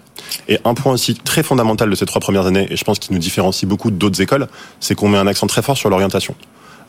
Et 0.47 0.59
un 0.65 0.73
point 0.73 0.93
aussi 0.93 1.15
très 1.15 1.43
fondamental 1.43 1.89
de 1.89 1.95
ces 1.95 2.05
trois 2.05 2.21
premières 2.21 2.45
années, 2.45 2.67
et 2.69 2.75
je 2.75 2.83
pense 2.83 2.99
qu'il 2.99 3.13
nous 3.13 3.19
différencie 3.19 3.67
beaucoup 3.67 3.91
d'autres 3.91 4.21
écoles, 4.21 4.47
c'est 4.79 4.95
qu'on 4.95 5.09
met 5.09 5.17
un 5.17 5.27
accent 5.27 5.47
très 5.47 5.61
fort 5.61 5.77
sur 5.77 5.89
l'orientation. 5.89 6.35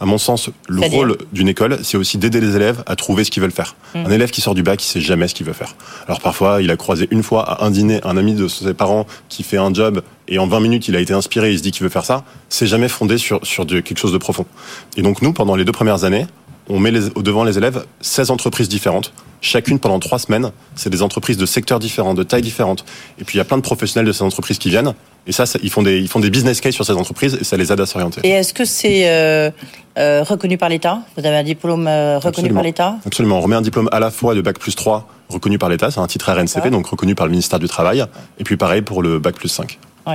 À 0.01 0.07
mon 0.07 0.19
sens, 0.19 0.49
le 0.69 0.87
rôle 0.87 1.19
d'une 1.33 1.49
école, 1.49 1.79
c'est 1.83 1.97
aussi 1.97 2.19
d'aider 2.19 2.41
les 2.41 2.55
élèves 2.55 2.85
à 2.87 2.95
trouver 2.95 3.25
ce 3.25 3.33
qu'ils 3.33 3.43
veulent 3.43 3.51
faire. 3.51 3.75
Mmh. 3.95 3.99
Un 4.07 4.11
élève 4.11 4.31
qui 4.31 4.41
sort 4.41 4.55
du 4.55 4.63
bac, 4.63 4.83
il 4.83 4.87
sait 4.87 5.01
jamais 5.01 5.27
ce 5.27 5.35
qu'il 5.35 5.45
veut 5.45 5.53
faire. 5.53 5.75
Alors 6.07 6.21
parfois, 6.21 6.63
il 6.63 6.71
a 6.71 6.77
croisé 6.77 7.09
une 7.11 7.25
fois 7.25 7.43
à 7.43 7.65
un 7.65 7.71
dîner 7.73 8.01
un 8.05 8.17
ami 8.17 8.35
de 8.35 8.47
ses 8.47 8.75
parents 8.75 9.07
qui 9.29 9.43
fait 9.43 9.57
un 9.57 9.75
job 9.75 10.03
et 10.29 10.39
en 10.39 10.47
20 10.47 10.61
minutes, 10.61 10.87
il 10.87 10.95
a 10.95 11.01
été 11.01 11.15
inspiré, 11.15 11.51
il 11.51 11.59
se 11.59 11.65
dit 11.65 11.73
qu'il 11.73 11.83
veut 11.83 11.89
faire 11.89 12.05
ça. 12.05 12.25
C'est 12.49 12.69
jamais 12.69 12.89
fondé 12.89 13.19
sur, 13.19 13.45
sur 13.45 13.67
de, 13.67 13.81
quelque 13.81 13.99
chose 13.99 14.13
de 14.13 14.19
profond. 14.19 14.47
Et 14.97 15.03
donc 15.03 15.21
nous, 15.21 15.33
pendant 15.33 15.57
les 15.57 15.65
deux 15.65 15.73
premières 15.73 16.05
années, 16.05 16.27
on 16.69 16.79
met 16.79 16.93
les, 16.93 17.11
devant 17.17 17.43
les 17.43 17.59
élèves 17.59 17.85
16 18.01 18.31
entreprises 18.31 18.69
différentes 18.69 19.13
chacune 19.41 19.79
pendant 19.79 19.99
trois 19.99 20.19
semaines. 20.19 20.51
C'est 20.75 20.91
des 20.91 21.03
entreprises 21.03 21.37
de 21.37 21.47
secteurs 21.47 21.79
différents, 21.79 22.15
de 22.15 22.23
tailles 22.23 22.43
différentes. 22.43 22.85
Et 23.21 23.25
puis 23.25 23.37
il 23.37 23.39
y 23.39 23.41
a 23.41 23.45
plein 23.45 23.57
de 23.57 23.63
professionnels 23.63 24.07
de 24.07 24.13
ces 24.13 24.23
entreprises 24.23 24.59
qui 24.59 24.69
viennent. 24.71 24.95
Et 25.27 25.33
ça, 25.33 25.45
ça- 25.47 25.59
ils 25.63 25.71
font 25.71 25.83
des 25.83 25.99
ils 25.99 26.09
font 26.09 26.21
des 26.21 26.31
business 26.31 26.61
case 26.61 26.75
sur 26.75 26.85
ces 26.85 26.93
entreprises 26.93 27.37
et 27.41 27.45
ça 27.45 27.57
les 27.57 27.71
aide 27.73 27.81
à 27.81 27.87
s'orienter. 27.87 28.21
Et 28.25 28.31
est-ce 28.31 28.55
que 28.55 28.65
c'est 28.65 29.09
euh, 29.11 29.51
euh, 29.99 30.23
reconnu 30.23 30.57
par 30.59 30.69
l'État? 30.71 31.01
Vous 31.17 31.27
avez 31.27 31.37
un 31.37 31.43
diplôme 31.43 31.87
euh, 31.87 32.17
reconnu 32.17 32.29
Absolument. 32.31 32.55
par 32.55 32.63
l'État? 32.65 32.97
Absolument. 33.07 33.39
On 33.39 33.41
remet 33.43 33.57
un 33.57 33.63
diplôme 33.63 33.89
à 33.93 34.01
la 34.01 34.11
fois 34.11 34.35
de 34.35 34.41
bac 34.41 34.59
plus 34.59 34.75
3 34.75 35.07
reconnu 35.29 35.59
par 35.59 35.69
l'État, 35.69 35.91
c'est 35.91 36.01
un 36.01 36.07
titre 36.07 36.33
RNCP, 36.33 36.71
donc 36.71 36.87
reconnu 36.87 37.15
par 37.15 37.27
le 37.27 37.33
ministère 37.33 37.59
du 37.59 37.69
Travail. 37.69 38.03
Et 38.39 38.45
puis 38.45 38.57
pareil 38.57 38.81
pour 38.81 39.03
le 39.03 39.19
bac 39.19 39.35
plus 39.35 39.49
5. 39.51 39.79
Oui, 40.07 40.15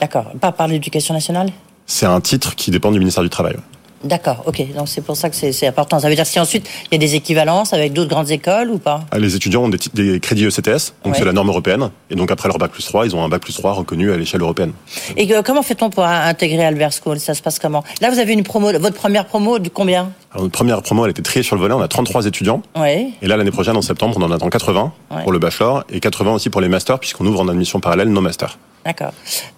d'accord. 0.00 0.32
Pas 0.40 0.52
par 0.52 0.66
l'éducation 0.68 1.12
nationale? 1.12 1.50
C'est 1.86 2.06
un 2.06 2.18
titre 2.22 2.54
qui 2.54 2.70
dépend 2.70 2.90
du 2.90 2.98
ministère 2.98 3.22
du 3.22 3.28
Travail. 3.28 3.52
ouais. 3.56 3.60
D'accord, 4.04 4.42
ok. 4.46 4.74
Donc 4.76 4.88
c'est 4.88 5.00
pour 5.00 5.16
ça 5.16 5.30
que 5.30 5.36
c'est 5.36 5.66
important. 5.66 5.98
Ça 5.98 6.08
veut 6.08 6.14
dire 6.14 6.26
si 6.26 6.38
ensuite 6.38 6.68
il 6.90 6.94
y 6.94 6.96
a 6.96 6.98
des 6.98 7.14
équivalences 7.14 7.72
avec 7.72 7.92
d'autres 7.94 8.10
grandes 8.10 8.30
écoles 8.30 8.70
ou 8.70 8.78
pas? 8.78 9.00
Ah, 9.10 9.18
Les 9.18 9.34
étudiants 9.34 9.62
ont 9.64 9.68
des, 9.70 10.20
crédits 10.20 10.44
ECTS, 10.46 10.92
donc 11.04 11.12
Ouais. 11.14 11.18
c'est 11.18 11.24
la 11.24 11.32
norme 11.32 11.48
européenne. 11.48 11.90
Et 12.10 12.14
donc 12.14 12.30
après 12.30 12.48
leur 12.48 12.58
bac 12.58 12.70
plus 12.70 12.84
3, 12.84 13.06
ils 13.06 13.16
ont 13.16 13.24
un 13.24 13.28
bac 13.28 13.40
plus 13.42 13.54
3 13.54 13.72
reconnu 13.72 14.12
à 14.12 14.16
l'échelle 14.16 14.42
européenne. 14.42 14.72
Et 15.16 15.26
comment 15.44 15.62
fait-on 15.62 15.88
pour 15.90 16.04
in- 16.04 16.26
intégrer 16.28 16.64
Albert 16.64 16.90
School? 16.92 17.18
Ça 17.18 17.34
se 17.34 17.42
passe 17.42 17.58
comment? 17.58 17.82
Là, 18.00 18.10
vous 18.10 18.18
avez 18.18 18.32
une 18.34 18.42
promo, 18.42 18.70
votre 18.78 18.96
première 18.96 19.24
promo 19.26 19.58
de 19.58 19.68
combien? 19.70 20.10
Alors 20.32 20.42
notre 20.44 20.52
première 20.56 20.82
promo, 20.82 21.04
elle 21.04 21.10
était 21.12 21.22
triée 21.22 21.42
sur 21.42 21.56
le 21.56 21.62
volet, 21.62 21.74
on 21.74 21.80
a 21.80 21.88
33 21.88 22.26
étudiants. 22.26 22.60
Oui. 22.76 23.14
Et 23.22 23.26
là, 23.26 23.36
l'année 23.36 23.50
prochaine, 23.52 23.76
en 23.76 23.82
septembre, 23.82 24.16
on 24.18 24.22
en 24.22 24.30
attend 24.30 24.48
80 24.50 24.92
Ouais. 25.10 25.22
pour 25.22 25.32
le 25.32 25.38
bachelor 25.38 25.84
et 25.90 26.00
80 26.00 26.34
aussi 26.34 26.50
pour 26.50 26.60
les 26.60 26.68
masters, 26.68 26.98
puisqu'on 26.98 27.24
ouvre 27.26 27.40
en 27.40 27.48
admission 27.48 27.80
parallèle 27.80 28.08
nos 28.08 28.20
masters. 28.20 28.58
D'accord. 28.84 29.12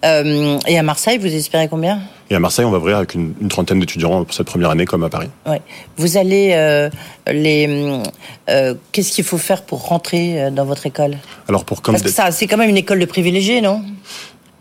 Euh, 0.05 0.57
et 0.67 0.77
à 0.79 0.83
Marseille, 0.83 1.17
vous 1.17 1.27
espérez 1.27 1.67
combien? 1.67 1.99
Et 2.29 2.35
à 2.35 2.39
Marseille, 2.39 2.65
on 2.65 2.71
va 2.71 2.77
ouvrir 2.77 2.97
avec 2.97 3.13
une, 3.13 3.33
une 3.41 3.47
trentaine 3.49 3.79
d'étudiants 3.79 4.23
pour 4.23 4.33
cette 4.33 4.47
première 4.47 4.69
année, 4.69 4.85
comme 4.85 5.03
à 5.03 5.09
Paris. 5.09 5.29
Ouais. 5.45 5.61
Vous 5.97 6.17
allez 6.17 6.51
euh, 6.53 6.89
les. 7.31 8.01
euh, 8.49 8.73
Qu'est-ce 8.91 9.11
qu'il 9.11 9.23
faut 9.25 9.37
faire 9.37 9.63
pour 9.63 9.87
rentrer 9.87 10.49
dans 10.51 10.65
votre 10.65 10.85
école? 10.85 11.17
Alors 11.49 11.65
pour 11.65 11.81
Parce 11.81 12.01
que 12.01 12.09
ça, 12.09 12.31
c'est 12.31 12.47
quand 12.47 12.57
même 12.57 12.69
une 12.69 12.77
école 12.77 12.99
de 12.99 13.05
privilégiés, 13.05 13.61
non? 13.61 13.81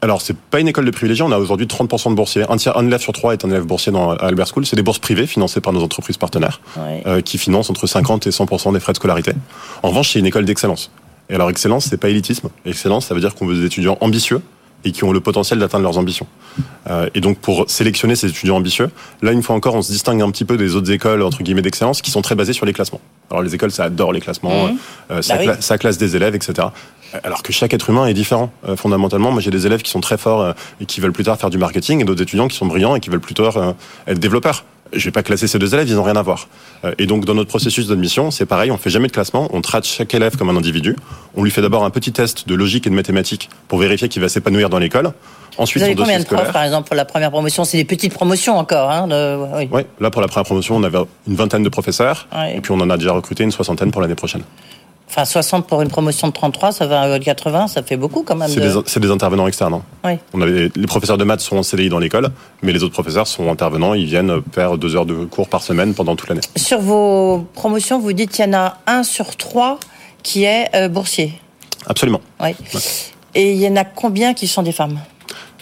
Alors, 0.03 0.21
c'est 0.21 0.37
pas 0.37 0.61
une 0.61 0.69
école 0.69 0.85
de 0.85 0.91
privilégiés. 0.91 1.25
On 1.25 1.33
a 1.33 1.39
aujourd'hui 1.39 1.67
30% 1.67 2.11
de 2.11 2.15
boursiers. 2.15 2.45
Un 2.49 2.57
tiers, 2.59 2.77
un 2.77 2.87
élève 2.87 3.01
sur 3.01 3.13
trois 3.13 3.33
est 3.33 3.45
un 3.45 3.51
élève 3.51 3.65
boursier 3.65 3.91
dans 3.91 4.11
à 4.13 4.27
Albert 4.27 4.47
School. 4.49 4.67
C'est 4.67 4.77
des 4.77 4.83
bourses 4.83 4.99
privées 4.99 5.27
financées 5.27 5.61
par 5.61 5.73
nos 5.73 5.83
entreprises 5.83 6.19
partenaires, 6.19 6.61
Ouais. 6.77 7.03
euh, 7.07 7.21
qui 7.23 7.39
financent 7.39 7.71
entre 7.71 7.87
50 7.87 8.27
et 8.27 8.31
100% 8.31 8.73
des 8.75 8.81
frais 8.81 8.93
de 8.93 8.99
scolarité. 8.99 9.33
En 9.83 9.89
revanche, 9.89 10.13
c'est 10.13 10.19
une 10.19 10.27
école 10.27 10.45
d'excellence. 10.45 10.91
Et 11.31 11.35
alors, 11.35 11.51
excellence, 11.51 11.87
c'est 11.87 11.97
pas 11.97 12.09
élitisme. 12.11 12.51
Excellence, 12.67 13.07
ça 13.07 13.15
veut 13.15 13.21
dire 13.21 13.35
qu'on 13.35 13.47
veut 13.47 13.57
des 13.59 13.65
étudiants 13.67 13.97
ambitieux 14.01 14.43
et 14.87 14.93
qui 14.93 15.05
ont 15.05 15.13
le 15.13 15.21
potentiel 15.21 15.59
d'atteindre 15.59 15.83
leurs 15.83 15.99
ambitions. 15.99 16.27
Euh, 16.89 17.11
et 17.15 17.21
donc, 17.21 17.39
pour 17.39 17.65
sélectionner 17.69 18.15
ces 18.17 18.29
étudiants 18.29 18.57
ambitieux, 18.57 18.89
là, 19.21 19.33
une 19.33 19.43
fois 19.43 19.55
encore, 19.57 19.75
on 19.75 19.83
se 19.83 19.91
distingue 19.93 20.23
un 20.23 20.31
petit 20.31 20.45
peu 20.47 20.57
des 20.57 20.77
autres 20.77 20.91
écoles, 20.91 21.23
entre 21.23 21.43
guillemets, 21.43 21.61
d'excellence, 21.61 22.01
qui 22.01 22.11
sont 22.11 22.23
très 22.23 22.37
basées 22.37 22.53
sur 22.55 22.65
les 22.65 22.73
classements. 22.73 23.01
Alors, 23.31 23.43
les 23.43 23.55
écoles, 23.55 23.73
ça 23.73 23.85
adore 23.85 24.13
les 24.13 24.21
classements, 24.21 24.69
Mhm. 24.69 24.77
euh, 25.11 25.23
ça, 25.23 25.35
Bah 25.37 25.43
oui. 25.47 25.53
ça 25.61 25.77
classe 25.77 25.99
des 25.99 26.15
élèves, 26.17 26.35
etc. 26.37 26.69
Alors 27.25 27.43
que 27.43 27.53
chaque 27.53 27.75
être 27.75 27.91
humain 27.91 28.07
est 28.07 28.15
différent. 28.15 28.53
Euh, 28.69 28.77
fondamentalement, 28.77 29.31
moi 29.31 29.41
j'ai 29.41 29.51
des 29.51 29.65
élèves 29.67 29.81
qui 29.83 29.91
sont 29.91 30.01
très 30.01 30.19
forts 30.19 30.41
euh, 30.43 30.53
et 30.81 30.87
qui 30.87 31.01
veulent 31.01 31.13
plus 31.13 31.25
tard 31.25 31.39
faire 31.39 31.51
du 31.51 31.57
marketing 31.59 32.01
et 32.01 32.05
d'autres 32.05 32.23
étudiants 32.23 32.47
qui 32.49 32.57
sont 32.57 32.67
brillants 32.67 32.95
et 32.97 33.01
qui 33.01 33.11
veulent 33.11 33.21
plus 33.21 33.33
tard 33.35 33.57
euh, 33.57 33.73
être 34.07 34.19
développeurs. 34.19 34.65
Je 34.93 35.05
vais 35.05 35.11
pas 35.11 35.23
classer 35.23 35.47
ces 35.47 35.59
deux 35.59 35.75
élèves, 35.75 35.89
ils 35.89 35.95
n'ont 35.95 36.03
rien 36.03 36.17
à 36.17 36.23
voir. 36.23 36.49
Euh, 36.85 36.93
et 36.99 37.07
donc 37.07 37.25
dans 37.25 37.35
notre 37.35 37.49
processus 37.49 37.89
d'admission, 37.89 38.31
c'est 38.31 38.47
pareil, 38.47 38.71
on 38.71 38.79
fait 38.79 38.91
jamais 38.91 39.09
de 39.09 39.13
classement, 39.13 39.49
on 39.53 39.61
traite 39.61 39.85
chaque 39.85 40.15
élève 40.15 40.37
comme 40.37 40.49
un 40.51 40.57
individu. 40.57 40.97
On 41.35 41.43
lui 41.43 41.51
fait 41.51 41.63
d'abord 41.63 41.85
un 41.85 41.91
petit 41.91 42.13
test 42.13 42.49
de 42.49 42.55
logique 42.55 42.87
et 42.87 42.91
de 42.91 42.95
mathématiques 42.95 43.49
pour 43.69 43.79
vérifier 43.79 44.09
qu'il 44.09 44.23
va 44.23 44.29
s'épanouir 44.29 44.71
dans 44.71 44.79
l'école. 44.79 45.13
Ensuite, 45.59 45.83
Vous 45.83 45.87
avez 45.87 45.97
combien 45.97 46.19
de 46.19 46.25
profs, 46.25 46.53
par 46.53 46.65
exemple, 46.65 46.87
pour 46.87 46.97
la 46.97 47.07
première 47.07 47.31
promotion? 47.31 47.65
C'est 47.65 47.79
des 47.79 47.85
petites 47.85 48.13
promotions 48.13 48.59
encore, 48.59 48.91
hein 48.91 49.07
de... 49.09 49.37
oui. 49.57 49.69
Ouais, 49.71 49.87
là 50.01 50.11
pour 50.11 50.21
la 50.21 50.29
première 50.29 50.45
promotion, 50.45 50.77
on 50.77 50.83
avait 50.83 50.99
une 51.27 51.35
vingtaine 51.35 51.63
de 51.63 51.69
professeurs 51.69 52.29
et 52.55 52.61
puis 52.61 52.73
on 52.73 52.81
en 52.81 52.91
a 52.91 52.97
déjà 52.97 53.13
recruté 53.13 53.43
une 53.45 53.53
soixantaine 53.53 53.91
pour 53.91 54.03
l'année 54.03 54.15
prochaine. 54.15 54.43
Enfin, 55.09 55.25
60 55.25 55.67
pour 55.67 55.83
une 55.83 55.89
promotion 55.89 56.27
de 56.29 56.33
33, 56.33 56.73
ça 56.73 56.87
va 56.87 57.03
à 57.03 57.19
80, 57.19 57.69
ça 57.69 57.83
fait 57.83 57.97
beaucoup 57.97 58.23
quand 58.23 58.35
même. 58.35 58.49
C'est 58.49 58.61
de- 58.61 59.01
des, 59.07 59.11
intervenants 59.11 59.47
externes. 59.47 59.75
hein. 59.75 59.83
Oui. 60.05 60.13
On 60.35 60.43
avait, 60.43 60.71
les 60.75 60.87
professeurs 60.87 61.17
de 61.17 61.25
maths 61.25 61.41
sont 61.41 61.57
en 61.57 61.63
CDI 61.63 61.89
dans 61.89 61.99
l'école, 62.01 62.31
mais 62.63 62.73
les 62.73 62.83
autres 62.83 62.93
professeurs 62.93 63.27
sont 63.27 63.49
intervenants, 63.51 63.95
ils 63.95 64.05
viennent 64.07 64.43
faire 64.53 64.77
deux 64.79 64.97
heures 64.97 65.07
de 65.07 65.25
cours 65.25 65.49
par 65.49 65.63
semaine 65.63 65.95
pendant 65.95 66.17
toute 66.17 66.29
l'année. 66.29 66.41
Sur 66.57 66.81
vos 66.81 67.47
promotions, 67.55 67.99
vous 68.01 68.13
dites 68.13 68.33
qu'il 68.33 68.45
y 68.45 68.49
en 68.49 68.55
a 68.55 68.79
un 68.87 69.05
sur 69.05 69.37
trois 69.37 69.79
qui 70.23 70.45
est 70.45 70.75
euh, 70.75 70.89
boursier. 70.89 71.41
Absolument. 71.87 72.21
Oui. 72.41 72.51
Et 73.35 73.53
il 73.53 73.59
y 73.59 73.69
en 73.69 73.77
a 73.77 73.85
combien 73.85 74.35
qui 74.35 74.49
sont 74.49 74.63
des 74.63 74.73
femmes? 74.73 74.99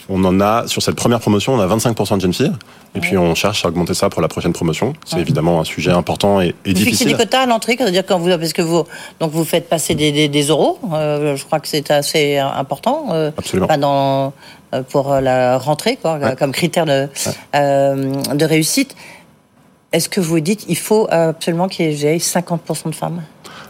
On 0.07 0.23
en 0.23 0.39
a, 0.39 0.67
sur 0.67 0.83
cette 0.83 0.95
première 0.95 1.19
promotion, 1.19 1.53
on 1.55 1.59
a 1.59 1.67
25% 1.67 2.17
de 2.17 2.21
jeunes 2.21 2.33
filles, 2.33 2.51
et 2.93 2.99
puis 2.99 3.17
on 3.17 3.33
cherche 3.33 3.65
à 3.65 3.69
augmenter 3.69 3.95
ça 3.95 4.09
pour 4.09 4.21
la 4.21 4.27
prochaine 4.27 4.53
promotion. 4.53 4.93
C'est 5.03 5.15
Ouais. 5.15 5.21
évidemment 5.23 5.59
un 5.59 5.63
sujet 5.63 5.89
important 5.91 6.41
et, 6.41 6.49
et 6.49 6.51
Vous 6.51 6.55
fixez 6.65 6.83
difficile. 6.83 7.07
des 7.07 7.13
quotas 7.15 7.41
à 7.41 7.45
l'entrée, 7.47 7.75
c'est-à-dire 7.77 8.05
quand 8.05 8.19
vous, 8.19 8.29
parce 8.29 8.53
que 8.53 8.61
vous, 8.61 8.83
donc 9.19 9.31
vous 9.31 9.43
faites 9.45 9.67
passer 9.67 9.95
des, 9.95 10.11
des, 10.11 10.27
des 10.27 10.43
euros. 10.43 10.77
euh, 10.93 11.35
je 11.35 11.43
crois 11.43 11.59
que 11.59 11.67
c'est 11.67 11.89
assez 11.89 12.37
important. 12.37 13.07
euh, 13.13 13.31
Absolument. 13.35 13.67
pas 13.67 13.77
dans, 13.77 14.33
euh, 14.75 14.83
pour 14.83 15.11
la 15.15 15.57
rentrée, 15.57 15.97
quoi, 15.99 16.17
Ouais. 16.19 16.35
comme 16.35 16.51
critère 16.51 16.85
de, 16.85 17.07
de 17.53 18.45
réussite. 18.45 18.95
Est-ce 19.91 20.09
que 20.09 20.19
vous 20.19 20.39
dites 20.39 20.65
il 20.67 20.77
faut 20.77 21.07
absolument 21.09 21.67
qu'il 21.67 21.91
y 21.93 22.05
ait 22.05 22.17
50% 22.17 22.89
de 22.89 22.95
femmes? 22.95 23.23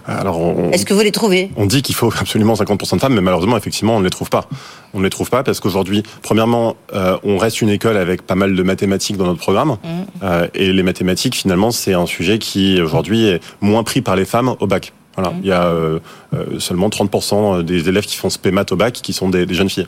Alors, 0.07 0.53
Est-ce 0.71 0.85
que 0.85 0.93
vous 0.93 1.01
les 1.01 1.11
trouvez? 1.11 1.51
on 1.57 1.65
dit 1.65 1.81
qu'il 1.81 1.95
faut 1.95 2.11
absolument 2.19 2.53
50% 2.53 2.95
de 2.95 2.99
femmes, 2.99 3.13
mais 3.15 3.21
malheureusement, 3.21 3.57
effectivement, 3.57 3.95
on 3.95 3.99
ne 3.99 4.03
les 4.03 4.09
trouve 4.09 4.29
pas. 4.29 4.47
On 4.93 4.99
ne 4.99 5.03
les 5.03 5.09
trouve 5.09 5.29
pas 5.29 5.43
parce 5.43 5.59
qu'aujourd'hui, 5.59 6.03
premièrement, 6.21 6.75
euh, 6.93 7.17
on 7.23 7.37
reste 7.37 7.61
une 7.61 7.69
école 7.69 7.97
avec 7.97 8.21
pas 8.21 8.35
mal 8.35 8.55
de 8.55 8.63
mathématiques 8.63 9.17
dans 9.17 9.25
notre 9.25 9.39
programme, 9.39 9.77
Euh, 10.23 10.47
et 10.53 10.71
les 10.71 10.83
mathématiques, 10.83 11.35
finalement, 11.35 11.71
c'est 11.71 11.93
un 11.93 12.05
sujet 12.05 12.39
qui 12.39 12.81
aujourd'hui 12.81 13.25
est 13.27 13.41
moins 13.61 13.83
pris 13.83 14.01
par 14.01 14.15
les 14.15 14.25
femmes 14.25 14.55
au 14.59 14.67
bac. 14.67 14.93
Voilà, 15.15 15.33
il 15.41 15.47
y 15.47 15.51
a 15.51 15.63
euh, 15.63 15.99
euh, 16.33 16.59
seulement 16.59 16.89
30% 16.89 17.63
des 17.63 17.87
élèves 17.87 18.05
qui 18.05 18.17
font 18.17 18.29
spé 18.29 18.51
maths 18.51 18.71
au 18.73 18.75
bac 18.75 18.93
qui 18.93 19.13
sont 19.13 19.29
des, 19.29 19.45
des 19.45 19.53
jeunes 19.53 19.69
filles. 19.69 19.87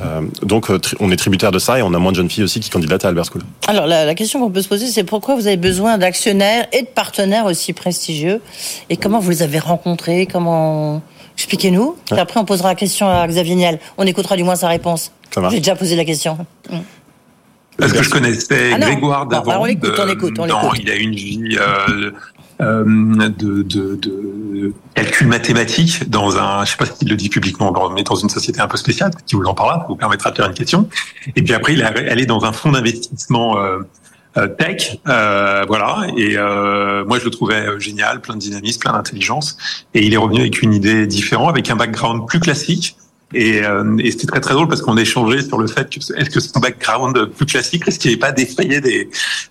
Euh, 0.00 0.20
donc, 0.42 0.70
euh, 0.70 0.78
on 1.00 1.10
est 1.10 1.16
tributaire 1.16 1.50
de 1.50 1.58
ça 1.58 1.78
et 1.78 1.82
on 1.82 1.92
a 1.92 1.98
moins 1.98 2.12
de 2.12 2.16
jeunes 2.16 2.30
filles 2.30 2.44
aussi 2.44 2.60
qui 2.60 2.70
candidatent 2.70 3.04
à 3.04 3.08
Albert 3.08 3.24
School. 3.26 3.42
Alors 3.66 3.86
la, 3.86 4.04
la 4.04 4.14
question 4.14 4.38
qu'on 4.40 4.50
peut 4.50 4.62
se 4.62 4.68
poser, 4.68 4.86
c'est 4.86 5.02
pourquoi 5.04 5.34
vous 5.34 5.46
avez 5.48 5.56
besoin 5.56 5.98
d'actionnaires 5.98 6.66
et 6.72 6.82
de 6.82 6.86
partenaires 6.86 7.46
aussi 7.46 7.72
prestigieux 7.72 8.40
et 8.88 8.96
comment 8.96 9.18
vous 9.18 9.30
les 9.30 9.42
avez 9.42 9.58
rencontrés 9.58 10.26
Comment 10.30 11.02
expliquez-nous 11.36 11.96
Puis 12.10 12.20
après 12.20 12.38
on 12.38 12.44
posera 12.44 12.68
la 12.68 12.74
question 12.76 13.08
à 13.08 13.26
Xavier 13.26 13.56
Niel. 13.56 13.80
On 13.98 14.06
écoutera 14.06 14.36
du 14.36 14.44
moins 14.44 14.56
sa 14.56 14.68
réponse. 14.68 15.10
Ça 15.34 15.40
marche. 15.40 15.52
J'ai 15.54 15.60
déjà 15.60 15.74
posé 15.74 15.96
la 15.96 16.04
question. 16.04 16.38
Parce 17.78 17.92
que 17.92 18.02
je 18.02 18.10
connaissais 18.10 18.72
Ah 18.74 18.78
non. 18.78 18.86
Grégoire 18.86 19.26
d'avant. 19.26 19.50
alors 19.50 19.62
on 19.62 19.64
l'écoute, 19.64 19.94
on 19.98 20.04
l'écoute, 20.06 20.38
on 20.38 20.46
non, 20.46 20.60
l'écoute. 20.62 20.78
il 20.82 20.90
a 20.90 20.94
une 20.96 21.14
vie 21.14 21.56
euh, 21.58 21.62
euh, 21.88 22.10
de, 22.60 23.62
de, 23.62 23.96
de 23.96 24.72
calcul 24.94 25.26
mathématique 25.26 26.08
dans 26.10 26.36
un, 26.36 26.64
je 26.64 26.72
sais 26.72 26.76
pas 26.76 26.86
s'il 26.86 27.08
le 27.08 27.16
dit 27.16 27.28
publiquement, 27.28 27.72
mais 27.94 28.02
dans 28.02 28.16
une 28.16 28.28
société 28.28 28.60
un 28.60 28.68
peu 28.68 28.76
spéciale, 28.76 29.12
qui 29.26 29.34
vous 29.36 29.44
en 29.44 29.54
parlera, 29.54 29.86
vous 29.88 29.96
permettra 29.96 30.30
de 30.30 30.36
faire 30.36 30.46
une 30.46 30.54
question. 30.54 30.88
Et 31.36 31.42
puis 31.42 31.54
après, 31.54 31.72
il 31.72 31.80
est 31.80 31.84
allé 31.84 32.26
dans 32.26 32.44
un 32.44 32.52
fonds 32.52 32.72
d'investissement 32.72 33.58
euh, 33.58 33.78
euh, 34.36 34.46
tech, 34.46 34.98
euh, 35.08 35.64
voilà. 35.66 36.06
Et 36.16 36.36
euh, 36.36 37.04
moi, 37.04 37.18
je 37.18 37.24
le 37.24 37.30
trouvais 37.30 37.66
euh, 37.66 37.78
génial, 37.80 38.20
plein 38.20 38.34
de 38.34 38.40
dynamisme, 38.40 38.80
plein 38.80 38.92
d'intelligence. 38.92 39.56
Et 39.94 40.06
il 40.06 40.14
est 40.14 40.18
revenu 40.18 40.40
avec 40.40 40.62
une 40.62 40.72
idée 40.72 41.06
différente, 41.06 41.50
avec 41.50 41.70
un 41.70 41.76
background 41.76 42.26
plus 42.28 42.40
classique. 42.40 42.96
Et, 43.32 43.64
euh, 43.64 43.96
et 43.98 44.10
c'était 44.10 44.26
très 44.26 44.40
très 44.40 44.54
drôle 44.54 44.66
parce 44.66 44.82
qu'on 44.82 44.96
échangeait 44.96 45.42
sur 45.42 45.58
le 45.58 45.68
fait 45.68 45.88
que 45.88 45.98
est-ce 46.16 46.30
que 46.30 46.40
son 46.40 46.58
background 46.58 47.26
plus 47.26 47.46
classique 47.46 47.84
risquait 47.84 48.16
pas 48.16 48.32
d'effrayer 48.32 48.80
des 48.80 49.08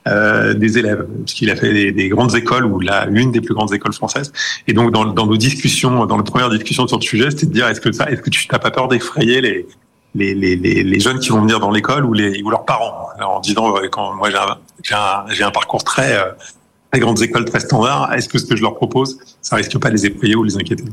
euh, 0.07 0.53
des 0.53 0.77
élèves 0.77 1.07
parce 1.19 1.33
qu'il 1.33 1.49
a 1.49 1.55
fait 1.55 1.71
des, 1.71 1.91
des 1.93 2.09
grandes 2.09 2.35
écoles 2.35 2.65
ou 2.65 2.81
la 2.81 3.07
une 3.07 3.31
des 3.31 3.39
plus 3.39 3.53
grandes 3.53 3.73
écoles 3.73 3.93
françaises. 3.93 4.33
Et 4.67 4.73
donc 4.73 4.91
dans, 4.91 5.05
dans 5.05 5.25
nos 5.25 5.37
discussions, 5.37 6.05
dans 6.05 6.17
nos 6.17 6.23
premières 6.23 6.49
discussions 6.49 6.87
sur 6.87 6.97
le 6.97 7.03
sujet, 7.03 7.31
c'était 7.31 7.45
de 7.45 7.53
dire 7.53 7.67
est-ce 7.69 7.79
que 7.79 7.93
ça, 7.93 8.11
est-ce 8.11 8.21
que 8.21 8.29
tu 8.29 8.45
n'as 8.51 8.59
pas 8.59 8.71
peur 8.71 8.89
d'effrayer 8.89 9.39
les 9.39 9.65
les, 10.15 10.33
les, 10.33 10.55
les, 10.55 10.99
jeunes 10.99 11.19
qui 11.19 11.29
vont 11.29 11.41
venir 11.41 11.59
dans 11.59 11.71
l'école 11.71 12.03
ou 12.03 12.13
les 12.13 12.41
ou 12.43 12.49
leurs 12.49 12.65
parents? 12.65 13.09
En 13.21 13.39
disant 13.39 13.75
quand 13.91 14.13
moi 14.15 14.29
j'ai 14.29 14.37
un, 14.37 14.57
j'ai 14.83 14.95
un, 14.95 15.25
j'ai 15.29 15.43
un 15.43 15.51
parcours 15.51 15.83
très 15.85 16.17
euh, 16.17 16.31
très 16.91 16.99
grandes 16.99 17.21
écoles 17.21 17.45
très 17.45 17.61
standard, 17.61 18.11
est-ce 18.13 18.27
que 18.27 18.39
ce 18.39 18.45
que 18.45 18.57
je 18.57 18.61
leur 18.61 18.75
propose, 18.75 19.19
ça 19.41 19.55
risque 19.55 19.77
pas 19.77 19.89
de 19.89 19.93
les 19.93 20.05
effrayer 20.07 20.35
ou 20.35 20.43
les 20.43 20.57
inquiéter? 20.57 20.83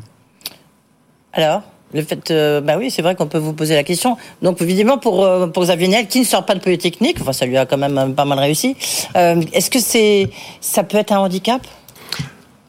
Alors? 1.32 1.62
Le 1.96 2.02
fait, 2.02 2.30
euh, 2.30 2.60
bah 2.60 2.76
oui, 2.78 2.90
c'est 2.90 3.02
vrai 3.02 3.14
qu'on 3.14 3.26
peut 3.26 3.38
vous 3.38 3.54
poser 3.54 3.74
la 3.74 3.82
question. 3.82 4.16
Donc, 4.42 4.60
évidemment, 4.60 4.98
pour, 4.98 5.24
euh, 5.24 5.46
pour 5.46 5.64
Xavier 5.64 5.88
Niel, 5.88 6.06
qui 6.06 6.20
ne 6.20 6.24
sort 6.24 6.44
pas 6.44 6.54
de 6.54 6.60
Polytechnique, 6.60 7.16
enfin, 7.20 7.32
ça 7.32 7.46
lui 7.46 7.56
a 7.56 7.66
quand 7.66 7.78
même 7.78 7.98
euh, 7.98 8.08
pas 8.08 8.24
mal 8.24 8.38
réussi, 8.38 8.76
euh, 9.16 9.42
est-ce 9.52 9.70
que 9.70 9.80
c'est, 9.80 10.28
ça 10.60 10.84
peut 10.84 10.98
être 10.98 11.12
un 11.12 11.18
handicap? 11.18 11.62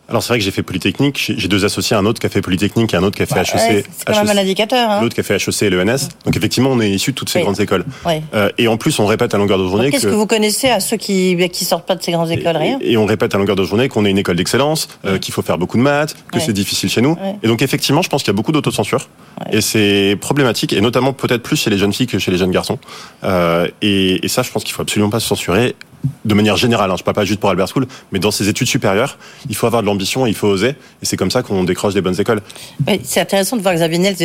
Alors 0.09 0.23
c'est 0.23 0.29
vrai 0.29 0.39
que 0.39 0.45
j'ai 0.45 0.51
fait 0.51 0.63
Polytechnique, 0.63 1.33
j'ai 1.37 1.47
deux 1.49 1.65
associés, 1.65 1.95
un 1.97 2.05
autre 2.05 2.19
qui 2.21 2.25
a 2.25 2.29
fait 2.29 2.41
Polytechnique 2.41 2.93
et 2.93 2.97
un 2.97 3.03
autre 3.03 3.17
qui 3.17 3.23
a 3.23 3.25
fait 3.25 3.35
Ouais, 3.35 3.41
HEC. 3.41 3.85
C'est 3.97 4.05
quand 4.05 4.13
même 4.13 4.29
un 4.29 4.31
HEC, 4.31 4.39
indicateur. 4.39 4.89
Hein 4.89 5.01
L'autre 5.01 5.13
qui 5.15 5.19
a 5.19 5.23
fait 5.23 5.35
HEC 5.35 5.63
et 5.63 5.69
l'ENS. 5.69 6.07
Donc 6.23 6.37
effectivement, 6.37 6.69
on 6.71 6.79
est 6.79 6.89
issus 6.89 7.11
de 7.11 7.15
toutes 7.17 7.29
ces 7.29 7.39
Oui. 7.39 7.43
grandes 7.43 7.59
écoles. 7.59 7.83
Ouais. 8.05 8.21
Euh, 8.33 8.49
et 8.57 8.69
en 8.69 8.77
plus, 8.77 8.97
on 8.99 9.05
répète 9.05 9.33
à 9.33 9.37
longueur 9.37 9.57
de 9.57 9.67
journée 9.67 9.89
Qu'est-ce 9.91 10.03
que 10.07 10.11
vous 10.11 10.25
connaissez 10.25 10.69
à 10.69 10.79
ceux 10.79 10.95
qui 10.97 11.35
qui 11.51 11.65
sortent 11.65 11.85
pas 11.85 11.95
de 11.95 12.01
ces 12.03 12.11
grandes 12.13 12.31
écoles 12.31 12.55
Rien 12.55 12.79
Et, 12.81 12.93
et 12.93 12.97
on 12.97 13.05
répète 13.05 13.35
à 13.35 13.37
longueur 13.37 13.57
de 13.57 13.63
journée 13.65 13.89
qu'on 13.89 14.05
est 14.05 14.11
une 14.11 14.17
école 14.17 14.37
d'excellence, 14.37 14.87
euh, 15.05 15.17
qu'il 15.17 15.33
faut 15.33 15.41
faire 15.41 15.57
beaucoup 15.57 15.77
de 15.77 15.83
maths, 15.83 16.15
que 16.31 16.39
c'est 16.39 16.53
difficile 16.53 16.89
chez 16.89 17.01
nous. 17.01 17.17
Et 17.43 17.47
donc 17.47 17.61
effectivement, 17.61 18.01
je 18.01 18.07
pense 18.09 18.23
qu'il 18.23 18.29
y 18.31 18.35
a 18.35 18.37
beaucoup 18.37 18.51
d'autocensure. 18.53 19.09
Et 19.51 19.61
c'est 19.61 20.17
problématique, 20.19 20.71
et 20.73 20.81
notamment 20.81 21.13
peut-être 21.13 21.43
plus 21.43 21.57
chez 21.57 21.69
les 21.69 21.77
jeunes 21.77 21.93
filles 21.93 22.07
que 22.07 22.17
chez 22.17 22.31
les 22.31 22.37
jeunes 22.37 22.51
garçons. 22.51 22.79
Euh, 23.23 23.67
et, 23.81 24.25
et 24.25 24.27
ça, 24.29 24.41
je 24.41 24.49
pense 24.51 24.63
qu'il 24.63 24.73
faut 24.73 24.81
absolument 24.81 25.09
pas 25.11 25.19
se 25.19 25.27
censurer. 25.27 25.75
De 26.25 26.33
manière 26.33 26.57
générale, 26.57 26.91
hein, 26.91 26.95
je 26.95 27.01
ne 27.01 27.05
parle 27.05 27.15
pas 27.15 27.25
juste 27.25 27.39
pour 27.39 27.49
Albert 27.49 27.67
School, 27.69 27.87
mais 28.11 28.19
dans 28.19 28.31
ses 28.31 28.49
études 28.49 28.67
supérieures, 28.67 29.17
il 29.49 29.55
faut 29.55 29.65
avoir 29.65 29.81
de 29.81 29.87
l'ambition, 29.87 30.25
il 30.27 30.35
faut 30.35 30.47
oser, 30.47 30.69
et 30.69 30.75
c'est 31.03 31.17
comme 31.17 31.31
ça 31.31 31.41
qu'on 31.41 31.63
décroche 31.63 31.93
des 31.93 32.01
bonnes 32.01 32.19
écoles. 32.19 32.41
C'est 33.03 33.21
intéressant 33.21 33.57
de 33.57 33.61
voir 33.61 33.73
Xavier 33.75 33.97
Niel, 33.97 34.15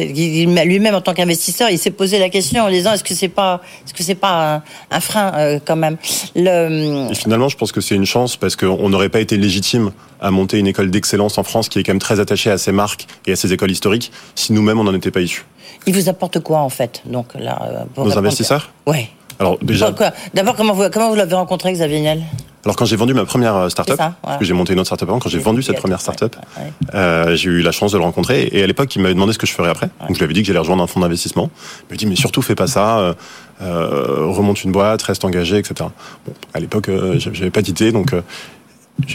lui-même 0.67 0.95
en 0.95 1.01
tant 1.01 1.15
qu'investisseur, 1.15 1.71
il 1.71 1.79
s'est 1.79 1.91
posé 1.91 2.19
la 2.19 2.29
question 2.29 2.65
en 2.65 2.71
disant 2.71 2.93
est-ce 2.93 3.05
que 3.05 3.15
c'est 3.15 3.29
pas, 3.29 3.63
est-ce 3.85 3.95
que 3.95 4.03
c'est 4.03 4.15
pas 4.15 4.57
un, 4.57 4.63
un 4.91 5.01
frein 5.01 5.33
euh, 5.35 5.59
quand 5.65 5.77
même? 5.77 5.97
Le... 6.35 7.11
Et 7.11 7.15
finalement, 7.15 7.49
je 7.49 7.57
pense 7.57 7.73
que 7.73 7.81
c'est 7.81 7.95
une 7.95 8.07
chance 8.07 8.37
parce 8.37 8.57
qu'on 8.57 8.89
n'aurait 8.89 9.09
pas 9.09 9.21
été 9.21 9.37
légitime 9.37 9.93
à 10.21 10.31
monter 10.31 10.59
une 10.59 10.67
école 10.67 10.91
d'excellence 10.91 11.39
en 11.39 11.43
France 11.43 11.69
qui 11.69 11.79
est 11.79 11.83
quand 11.83 11.93
même 11.93 11.99
très 11.99 12.21
attachée 12.21 12.51
à 12.51 12.59
ses 12.59 12.73
marques 12.73 13.07
et 13.27 13.33
à 13.33 13.37
ses 13.37 13.53
écoles 13.53 13.71
historiques 13.71 14.13
si 14.35 14.53
nous-mêmes 14.53 14.79
on 14.79 14.85
n'en 14.85 14.95
était 14.95 15.11
pas 15.11 15.21
issus. 15.21 15.45
Il 15.87 15.95
vous 15.95 16.09
apporte 16.09 16.39
quoi 16.41 16.61
en 16.61 16.69
fait 16.69 17.03
donc 17.07 17.29
là, 17.35 17.87
euh, 17.99 18.05
Nos 18.05 18.17
investisseurs? 18.17 18.71
Oui. 18.87 19.09
Alors 19.43 19.59
déjà. 19.61 19.93
D'abord, 20.35 20.55
comment 20.55 20.73
vous, 20.73 20.85
comment 20.93 21.09
vous 21.09 21.17
l'avez 21.17 21.35
rencontré, 21.35 21.73
Xavier 21.73 22.01
Niel 22.01 22.23
alors 22.65 22.77
quand 22.77 22.85
j'ai 22.85 22.95
vendu 22.95 23.13
ma 23.13 23.25
première 23.25 23.57
euh, 23.57 23.69
startup, 23.71 23.97
parce 23.97 24.39
que 24.39 24.45
j'ai 24.45 24.53
monté 24.53 24.73
une 24.73 24.79
autre 24.79 24.87
startup 24.87 25.09
avant, 25.09 25.19
quand 25.19 25.29
j'ai 25.29 25.41
vendu 25.41 25.65
cette 25.65 25.79
première 25.79 26.01
startup, 26.01 26.37
euh, 26.95 27.35
j'ai 27.35 27.51
eu 27.51 27.61
la 27.61 27.73
chance 27.73 27.91
de 27.91 27.99
le 27.99 28.05
rencontrer 28.05 28.49
et 28.53 28.63
à 28.63 28.69
l'époque 28.69 28.95
il 28.95 29.03
m'avait 29.03 29.15
demandé 29.15 29.33
ce 29.33 29.39
que 29.39 29.49
je 29.49 29.53
ferais 29.53 29.69
après. 29.69 29.89
Donc 29.99 30.11
je 30.11 30.19
lui 30.19 30.23
avais 30.23 30.33
dit 30.33 30.43
que 30.43 30.47
j'allais 30.47 30.61
rejoindre 30.61 30.81
un 30.81 30.87
fonds 30.87 31.01
d'investissement. 31.01 31.51
Il 31.89 31.93
m'a 31.93 31.97
dit 31.97 32.07
mais 32.07 32.15
surtout 32.15 32.41
fais 32.41 32.55
pas 32.55 32.69
ça, 32.69 33.01
euh, 33.01 33.15
euh 33.63 34.27
remonte 34.29 34.63
une 34.63 34.71
boîte, 34.71 35.03
reste 35.03 35.25
engagé, 35.25 35.59
etc. 35.59 35.91
Bon, 36.25 36.35
à 36.55 36.61
l'époque 36.61 36.89
euh, 36.89 37.19
j'avais 37.19 37.51
pas 37.51 37.63
d'idée 37.63 37.91
donc 37.91 38.15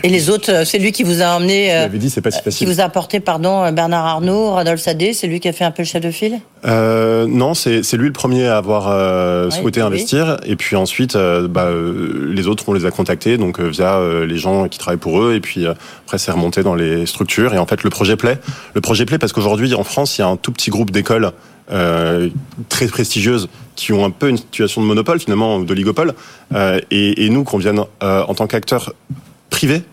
et 0.04 0.10
les 0.10 0.30
autres, 0.30 0.52
euh, 0.52 0.66
c'est 0.66 0.80
lui 0.80 0.92
qui 0.92 1.04
vous 1.04 1.22
a 1.22 1.36
emmené. 1.36 1.74
Euh, 1.74 1.88
dit, 1.88 2.10
c'est 2.10 2.22
pas 2.22 2.32
si 2.32 2.42
facile. 2.42 2.68
Qui 2.68 2.74
vous 2.74 2.82
a 2.82 2.84
apporté, 2.84 3.20
pardon, 3.20 3.64
euh, 3.64 3.72
Bernard 3.72 4.06
Arnault, 4.06 4.52
Radolphe 4.52 4.82
Sadé, 4.82 5.14
c'est 5.14 5.28
lui 5.28 5.40
qui 5.40 5.48
a 5.48 5.54
fait 5.54 5.64
un 5.64 5.72
peu 5.72 5.84
le 5.84 5.88
chef 5.88 6.02
de 6.02 6.12
file? 6.12 6.40
Euh, 6.66 7.26
Non, 7.28 7.54
c'est 7.54 7.82
lui 7.94 8.08
le 8.08 8.14
premier 8.14 8.48
à 8.48 8.58
avoir 8.58 8.90
euh, 8.90 9.50
souhaité 9.50 9.82
investir. 9.82 10.38
Et 10.46 10.56
puis 10.56 10.76
ensuite, 10.76 11.16
euh, 11.16 11.48
bah, 11.48 11.70
les 11.72 12.48
autres, 12.48 12.64
on 12.68 12.74
les 12.74 12.86
a 12.86 12.92
contactés, 12.92 13.38
donc 13.38 13.60
via 13.60 14.00
les 14.26 14.38
gens 14.38 14.68
qui 14.68 14.80
travaillent 14.80 14.98
pour 14.98 15.22
eux. 15.22 15.36
Et 15.36 15.40
puis 15.40 15.66
après, 15.66 16.18
c'est 16.18 16.32
remonté 16.32 16.64
dans 16.64 16.76
les 16.76 17.06
structures. 17.06 17.54
Et 17.54 17.58
en 17.58 17.66
fait, 17.66 17.84
le 17.84 17.90
projet 17.90 18.16
plaît. 18.16 18.40
Le 18.74 18.82
projet 18.82 19.06
plaît 19.06 19.18
parce 19.18 19.34
qu'aujourd'hui, 19.34 19.74
en 19.74 19.84
France, 19.84 20.18
il 20.18 20.22
y 20.22 20.24
a 20.24 20.28
un 20.28 20.38
tout 20.38 20.52
petit 20.52 20.70
groupe 20.70 20.92
d'écoles 20.92 21.32
euh, 21.70 22.30
très 22.70 22.88
prestigieuses 22.88 23.50
qui 23.76 23.92
ont 23.92 24.06
un 24.06 24.10
peu 24.10 24.30
une 24.30 24.38
situation 24.38 24.82
de 24.82 24.86
monopole 24.86 25.20
finalement 25.20 25.60
d'oligopole 25.60 26.14
euh, 26.56 26.80
et, 26.92 27.26
et, 27.26 27.30
nous 27.30 27.44
qu'on 27.44 27.58
vienne 27.58 27.82
euh, 28.02 28.24
en 28.24 28.34
tant 28.34 28.48
qu'acteurs 28.48 28.94
privé 29.50 29.84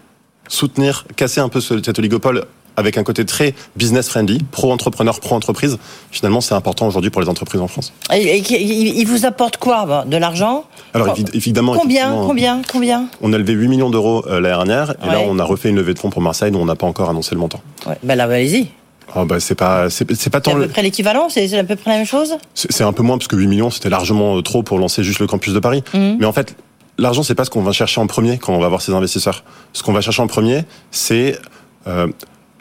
soutenir, 0.49 1.07
casser 1.17 1.41
un 1.41 1.49
peu 1.49 1.61
cet 1.61 1.99
oligopole 1.99 2.45
avec 2.77 2.99
un 2.99 3.05
côté 3.05 3.25
très 3.25 3.55
business 3.77 4.09
friendly, 4.09 4.43
pro-entrepreneur, 4.51 5.21
pro-entreprise. 5.21 5.79
Finalement, 6.11 6.41
c'est 6.41 6.55
important 6.55 6.89
aujourd'hui 6.89 7.11
pour 7.11 7.23
les 7.23 7.29
entreprises 7.29 7.61
en 7.61 7.69
France. 7.69 7.93
Et, 8.13 8.39
il 8.39 9.07
vous 9.07 9.27
apporte 9.27 9.59
quoi 9.59 10.05
De 10.07 10.17
l'argent? 10.17 10.65
Alors 10.93 11.17
évidemment. 11.33 11.75
Combien 11.75 12.13
Combien 12.27 12.63
Combien? 12.71 13.07
On 13.21 13.33
a 13.33 13.39
levé 13.39 13.53
8 13.53 13.69
millions 13.69 13.91
d'euros 13.91 14.25
euh, 14.27 14.41
l'année 14.41 14.49
dernière, 14.49 14.95
et 15.05 15.07
là 15.07 15.21
on 15.27 15.39
a 15.39 15.45
refait 15.45 15.69
une 15.69 15.77
levée 15.77 15.95
de 15.95 15.99
fonds 15.99 16.11
pour 16.11 16.23
Marseille, 16.23 16.51
dont 16.51 16.63
on 16.63 16.67
n'a 16.67 16.77
pas 16.77 16.87
encore 16.87 17.11
annoncé 17.11 17.35
le 17.35 17.41
montant. 17.41 17.61
Ouais. 17.87 17.97
Ben 18.03 18.17
là, 18.17 18.25
allez-y. 18.25 18.69
Oh 19.17 19.25
bah 19.25 19.39
c'est 19.39 19.55
pas 19.55 19.91
c'est 19.91 20.31
pas 20.31 20.41
tant 20.41 20.53
à 20.53 20.61
peu 20.61 20.67
près 20.67 20.83
l'équivalent 20.83 21.29
c'est 21.29 21.57
à 21.57 21.63
peu 21.63 21.77
près 21.77 21.91
la 21.91 21.99
même 21.99 22.07
chose? 22.07 22.37
C'est 22.55 22.83
un 22.83 22.93
peu 22.93 23.03
moins 23.03 23.19
parce 23.19 23.29
que 23.29 23.37
8 23.37 23.47
millions 23.47 23.71
c'était 23.71 23.91
largement 23.91 24.39
euh, 24.39 24.43
trop 24.43 24.63
pour 24.63 24.79
lancer 24.79 25.05
juste 25.05 25.21
le 25.21 25.27
campus 25.27 25.53
de 25.53 25.61
Paris 25.61 25.85
mmh. 25.93 26.15
mais 26.19 26.25
en 26.25 26.33
fait 26.33 26.57
l'argent, 26.99 27.23
c'est 27.23 27.35
pas 27.35 27.45
ce 27.45 27.51
qu'on 27.51 27.63
va 27.63 27.73
chercher 27.73 28.01
en 28.01 28.07
premier 28.07 28.39
quand 28.39 28.55
on 28.55 28.61
va 28.61 28.69
voir 28.69 28.83
ces 28.83 28.93
investisseurs. 28.93 29.45
Ce 29.73 29.83
qu'on 29.83 29.93
va 29.93 30.01
chercher 30.01 30.23
en 30.23 30.27
premier, 30.27 30.65
c'est 30.91 31.39
euh, 31.87 32.07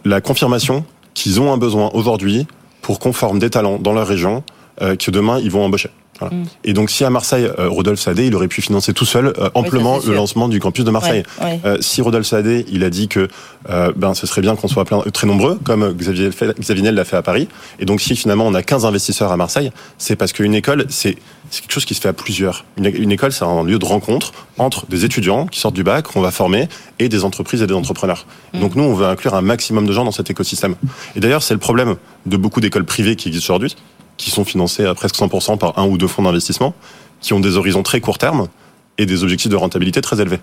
la 0.06 0.22
confirmation 0.22 0.86
qu'ils 1.14 1.40
ont 1.42 1.54
un 1.54 1.58
besoin 1.58 1.92
aujourd'hui 1.94 2.48
pour 2.82 3.00
qu'on 3.00 3.14
forme 3.14 3.40
des 3.40 3.50
talents 3.50 3.78
dans 3.78 3.94
leur 3.94 4.08
région 4.08 4.44
euh, 4.82 4.96
que 4.96 5.12
demain 5.12 5.40
ils 5.40 5.52
vont 5.52 5.64
embaucher. 5.64 5.90
Voilà. 6.20 6.36
Mm. 6.36 6.46
Et 6.64 6.74
donc, 6.74 6.90
si 6.90 7.04
à 7.04 7.10
Marseille, 7.10 7.50
euh, 7.60 7.70
Rodolphe 7.70 8.00
Sadé, 8.00 8.28
il 8.28 8.36
aurait 8.36 8.48
pu 8.48 8.62
financer 8.62 8.94
tout 8.94 9.06
seul 9.06 9.34
euh, 9.38 9.50
amplement 9.54 10.00
le 10.06 10.14
lancement 10.14 10.48
du 10.48 10.60
campus 10.60 10.86
de 10.86 10.92
Marseille. 10.92 11.24
Ouais, 11.42 11.46
ouais. 11.46 11.60
Euh, 11.66 11.78
si 11.82 12.02
Rodolphe 12.02 12.28
Sadé, 12.28 12.66
il 12.72 12.84
a 12.84 12.90
dit 12.90 13.08
que 13.08 13.28
euh, 13.70 13.92
ben 13.96 14.14
ce 14.14 14.28
serait 14.28 14.42
bien 14.42 14.56
qu'on 14.56 14.68
soit 14.68 14.86
plein, 14.86 15.02
très 15.14 15.28
nombreux, 15.28 15.60
comme 15.64 15.94
Xavier, 15.94 16.30
Xavier 16.60 16.84
Niel 16.84 16.96
l'a 16.96 17.06
fait 17.06 17.18
à 17.18 17.22
Paris. 17.22 17.48
Et 17.80 17.86
donc, 17.86 18.02
si 18.02 18.16
finalement 18.16 18.46
on 18.46 18.54
a 18.54 18.62
15 18.62 18.86
investisseurs 18.86 19.32
à 19.32 19.38
Marseille, 19.38 19.72
c'est 19.98 20.16
parce 20.16 20.34
qu'une 20.34 20.54
école, 20.54 20.86
c'est 20.90 21.18
c'est 21.54 21.62
quelque 21.62 21.72
chose 21.72 21.86
qui 21.86 21.94
se 21.94 22.02
fait 22.02 22.10
à 22.10 22.14
plusieurs. 22.14 22.66
Une, 22.78 22.88
une 22.88 23.12
école, 23.12 23.32
c'est 23.32 23.46
un 23.46 23.64
lieu 23.64 23.78
de 23.78 23.86
rencontre 23.86 24.32
entre 24.58 24.88
des 24.88 25.06
étudiants 25.06 25.46
qui 25.46 25.60
sortent 25.60 25.76
du 25.76 25.84
bac, 25.84 26.08
qu'on 26.08 26.22
va 26.22 26.32
former, 26.32 26.68
et 26.98 27.10
des 27.10 27.24
entreprises 27.24 27.62
et 27.62 27.68
des 27.68 27.76
entrepreneurs. 27.76 28.26
Mm. 28.54 28.60
Donc 28.60 28.76
nous, 28.76 28.84
on 28.84 28.96
veut 28.96 29.06
inclure 29.06 29.36
un 29.36 29.42
maximum 29.42 29.86
de 29.86 29.94
gens 29.94 30.04
dans 30.04 30.12
cet 30.12 30.32
écosystème. 30.32 30.76
Et 31.16 31.20
d'ailleurs, 31.20 31.44
c'est 31.44 31.54
le 31.54 31.60
problème 31.60 31.98
de 32.26 32.38
beaucoup 32.38 32.60
d'écoles 32.60 32.86
privées 32.86 33.16
qui 33.16 33.28
existent 33.28 33.54
aujourd'hui 33.54 33.76
qui 34.18 34.32
sont 34.32 34.46
financés 34.46 34.86
à 34.86 34.94
presque 34.94 35.16
100% 35.16 35.58
par 35.58 35.78
un 35.78 35.86
ou 35.86 35.98
deux 35.98 36.08
fonds 36.08 36.24
d'investissement, 36.24 36.74
qui 37.22 37.34
ont 37.34 37.40
des 37.40 37.58
horizons 37.58 37.84
très 37.84 38.02
court 38.02 38.18
terme 38.18 38.48
et 38.98 39.06
des 39.06 39.24
objectifs 39.24 39.50
de 39.50 39.56
rentabilité 39.56 40.02
très 40.02 40.22
élevés. 40.22 40.40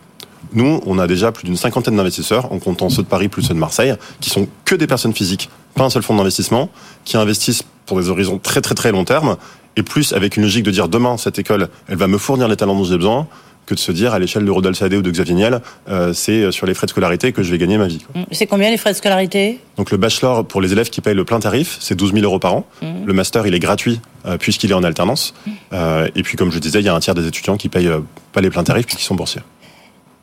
Nous, 0.53 0.81
on 0.87 0.99
a 0.99 1.07
déjà 1.07 1.33
plus 1.33 1.45
d'une 1.45 1.57
cinquantaine 1.57 1.97
d'investisseurs, 1.97 2.51
en 2.53 2.59
comptant 2.59 2.89
ceux 2.89 3.03
de 3.03 3.09
Paris 3.09 3.29
plus 3.29 3.43
ceux 3.43 3.55
de 3.55 3.59
Marseille, 3.59 3.95
qui 4.21 4.31
sont 4.31 4.49
que 4.65 4.75
des 4.75 4.87
personnes 4.87 5.15
physiques, 5.15 5.51
pas 5.75 5.85
un 5.85 5.91
seul 5.91 6.03
fonds 6.03 6.17
d'investissement, 6.17 6.71
qui 7.05 7.17
investissent 7.17 7.63
pour 7.87 8.01
des 8.01 8.09
horizons 8.09 8.39
très 8.39 8.61
très 8.61 8.75
très 8.75 8.93
long 8.93 9.05
terme, 9.05 9.37
et 9.77 9.83
plus 9.83 10.13
avec 10.13 10.37
une 10.37 10.43
logique 10.43 10.65
de 10.65 10.71
dire 10.71 10.89
demain, 10.89 11.17
cette 11.17 11.39
école, 11.39 11.69
elle 11.89 11.97
va 11.97 12.07
me 12.07 12.19
fournir 12.19 12.49
les 12.49 12.57
talents 12.57 12.75
dont 12.75 12.85
j'ai 12.85 12.97
besoin, 12.97 13.27
que 13.67 13.75
de 13.75 13.79
se 13.79 13.93
dire 13.93 14.15
à 14.15 14.19
l'échelle 14.19 14.45
de 14.45 14.51
Rodolphe 14.51 14.79
Sadé 14.79 14.97
ou 14.97 15.03
de 15.03 15.11
Xavier 15.11 15.35
Niel, 15.35 15.61
euh, 15.89 16.13
c'est 16.13 16.51
sur 16.51 16.67
les 16.67 16.75
frais 16.75 16.87
de 16.87 16.91
scolarité 16.91 17.33
que 17.33 17.43
je 17.43 17.51
vais 17.53 17.59
gagner 17.59 17.79
ma 17.79 17.87
vie. 17.87 18.05
C'est 18.33 18.47
combien 18.47 18.69
les 18.71 18.77
frais 18.77 18.91
de 18.91 18.97
scolarité? 18.97 19.61
Donc 19.77 19.93
le 19.93 19.97
bachelor 19.97 20.45
pour 20.45 20.61
les 20.61 20.73
élèves 20.73 20.91
qui 20.91 21.01
payent 21.01 21.15
le 21.15 21.25
plein 21.25 21.39
tarif, 21.39 21.77
c'est 21.81 21.95
12 21.95 22.15
000 22.15 22.25
euros 22.25 22.41
par 22.41 22.55
an. 22.55 22.67
Mmh. 22.83 22.87
Le 23.07 23.13
master, 23.13 23.47
il 23.47 23.55
est 23.55 23.61
gratuit 23.61 24.01
euh, 24.27 24.39
puisqu'il 24.39 24.71
est 24.73 24.75
en 24.75 24.83
alternance. 24.83 25.35
Mmh. 25.47 25.51
Euh, 25.73 26.09
et 26.17 26.23
puis 26.23 26.37
comme 26.37 26.51
je 26.51 26.59
disais, 26.59 26.81
il 26.81 26.87
y 26.87 26.89
a 26.89 26.95
un 26.95 27.01
tiers 27.01 27.15
des 27.15 27.27
étudiants 27.27 27.57
qui 27.57 27.69
payent 27.69 27.89
euh, 27.89 28.01
pas 28.33 28.41
les 28.41 28.51
pleins 28.51 28.65
tarifs 28.65 28.87
puisqu'ils 28.87 29.05
sont 29.05 29.15
boursiers. 29.15 29.43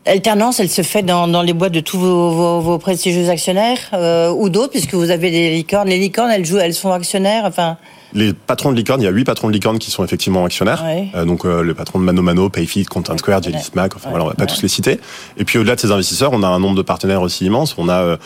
Alternance, 0.07 0.61
elle 0.61 0.69
se 0.69 0.83
fait 0.83 1.03
dans, 1.03 1.27
dans 1.27 1.41
les 1.41 1.53
boîtes 1.53 1.73
de 1.73 1.81
tous 1.81 1.97
vos, 1.97 2.31
vos, 2.31 2.61
vos 2.61 2.77
prestigieux 2.77 3.29
actionnaires 3.29 3.79
euh, 3.93 4.31
ou 4.31 4.49
d'autres, 4.49 4.71
puisque 4.71 4.93
vous 4.93 5.11
avez 5.11 5.31
des 5.31 5.51
licornes. 5.51 5.89
Les 5.89 5.99
licornes, 5.99 6.31
elles 6.31 6.45
jouent, 6.45 6.59
elles 6.59 6.73
sont 6.73 6.91
actionnaires. 6.91 7.43
Enfin. 7.45 7.77
Les 8.17 8.33
patrons 8.33 8.71
de 8.71 8.75
licorne, 8.75 8.99
il 8.99 9.03
y 9.05 9.07
a 9.07 9.11
huit 9.11 9.25
patrons 9.25 9.47
de 9.47 9.53
licorne 9.53 9.77
qui 9.77 9.91
sont 9.91 10.03
effectivement 10.03 10.43
actionnaires. 10.43 10.83
Ouais. 10.83 11.09
Euh, 11.15 11.23
donc 11.23 11.45
euh, 11.45 11.61
le 11.61 11.73
patron 11.75 11.99
de 11.99 12.03
Mano 12.03 12.23
Mano, 12.23 12.49
Payfit, 12.49 12.85
Content 12.85 13.17
Square, 13.17 13.43
Jelly 13.43 13.61
Smack, 13.61 13.95
enfin 13.95 14.05
ouais. 14.05 14.09
voilà, 14.09 14.25
on 14.25 14.27
va 14.29 14.33
pas 14.33 14.43
ouais. 14.43 14.49
tous 14.49 14.63
les 14.63 14.67
citer. 14.67 14.99
Et 15.37 15.45
puis 15.45 15.59
au-delà 15.59 15.75
de 15.75 15.79
ces 15.79 15.91
investisseurs, 15.91 16.31
on 16.33 16.41
a 16.41 16.47
un 16.47 16.59
nombre 16.59 16.75
de 16.75 16.81
partenaires 16.81 17.21
aussi 17.21 17.45
immense. 17.45 17.75
On 17.77 17.89
a 17.89 18.01
euh, 18.01 18.17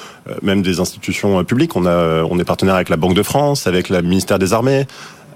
même 0.41 0.61
des 0.61 0.79
institutions 0.79 1.43
publiques. 1.43 1.75
On 1.75 1.85
a, 1.85 2.23
on 2.23 2.39
est 2.39 2.45
partenaire 2.45 2.75
avec 2.75 2.87
la 2.87 2.95
Banque 2.95 3.15
de 3.15 3.23
France, 3.23 3.67
avec 3.67 3.89
le 3.89 4.01
ministère 4.01 4.39
des 4.39 4.53
Armées. 4.53 4.87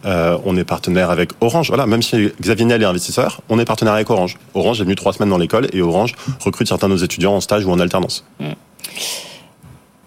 Euh, 0.06 0.38
on 0.46 0.56
est 0.56 0.64
partenaire 0.64 1.10
avec 1.10 1.32
Orange. 1.42 1.68
Voilà, 1.70 1.88
même 1.88 2.02
si 2.02 2.32
Xavier 2.40 2.66
Niel 2.66 2.82
est 2.82 2.86
investisseur, 2.86 3.42
on 3.50 3.58
est 3.60 3.66
partenaire 3.66 3.94
avec 3.94 4.10
Orange. 4.10 4.38
Orange 4.54 4.80
est 4.80 4.84
venu 4.84 4.96
trois 4.96 5.14
semaines 5.14 5.30
dans 5.30 5.38
l'école 5.38 5.68
et 5.74 5.82
Orange 5.82 6.14
recrute 6.40 6.68
certains 6.68 6.88
de 6.88 6.94
nos 6.94 7.00
étudiants 7.00 7.36
en 7.36 7.42
stage 7.42 7.66
ou 7.66 7.72
en 7.72 7.80
alternance. 7.80 8.24
Mmh. 8.40 8.46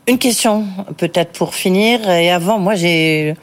Une 0.09 0.17
question, 0.17 0.65
peut-être 0.97 1.33
pour 1.33 1.55
finir. 1.55 2.09
Et 2.09 2.31
avant, 2.31 2.59
moi, 2.59 2.75
j'ai 2.75 3.37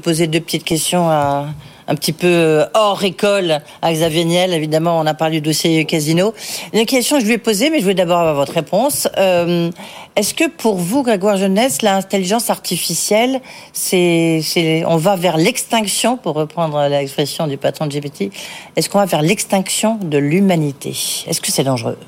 posé 0.00 0.28
deux 0.28 0.38
petites 0.38 0.62
questions 0.62 1.08
à, 1.10 1.48
un 1.88 1.94
petit 1.96 2.12
peu 2.12 2.64
hors 2.74 3.02
école 3.02 3.60
à 3.82 3.92
Xavier 3.92 4.24
Niel. 4.24 4.52
Évidemment, 4.54 5.00
on 5.00 5.06
a 5.06 5.14
parlé 5.14 5.40
du 5.40 5.48
dossier 5.48 5.84
casino. 5.84 6.32
Une 6.72 6.86
question 6.86 7.16
que 7.16 7.22
je 7.22 7.26
lui 7.26 7.34
ai 7.34 7.38
posée, 7.38 7.70
mais 7.70 7.78
je 7.78 7.82
voulais 7.82 7.96
d'abord 7.96 8.20
avoir 8.20 8.36
votre 8.36 8.52
réponse. 8.52 9.08
Euh, 9.18 9.72
Est-ce 10.14 10.32
que 10.32 10.48
pour 10.48 10.76
vous, 10.76 11.02
Grégoire 11.02 11.36
Jeunesse, 11.38 11.82
l'intelligence 11.82 12.50
artificielle, 12.50 13.40
c'est, 13.72 14.84
on 14.86 14.98
va 14.98 15.16
vers 15.16 15.36
l'extinction, 15.36 16.16
pour 16.16 16.36
reprendre 16.36 16.80
l'expression 16.86 17.48
du 17.48 17.56
patron 17.56 17.88
de 17.88 17.98
GPT, 17.98 18.30
est-ce 18.76 18.88
qu'on 18.88 18.98
va 18.98 19.06
vers 19.06 19.22
l'extinction 19.22 19.96
de 19.96 20.18
l'humanité? 20.18 20.90
Est-ce 21.26 21.40
que 21.40 21.50
c'est 21.50 21.64
dangereux? 21.64 21.98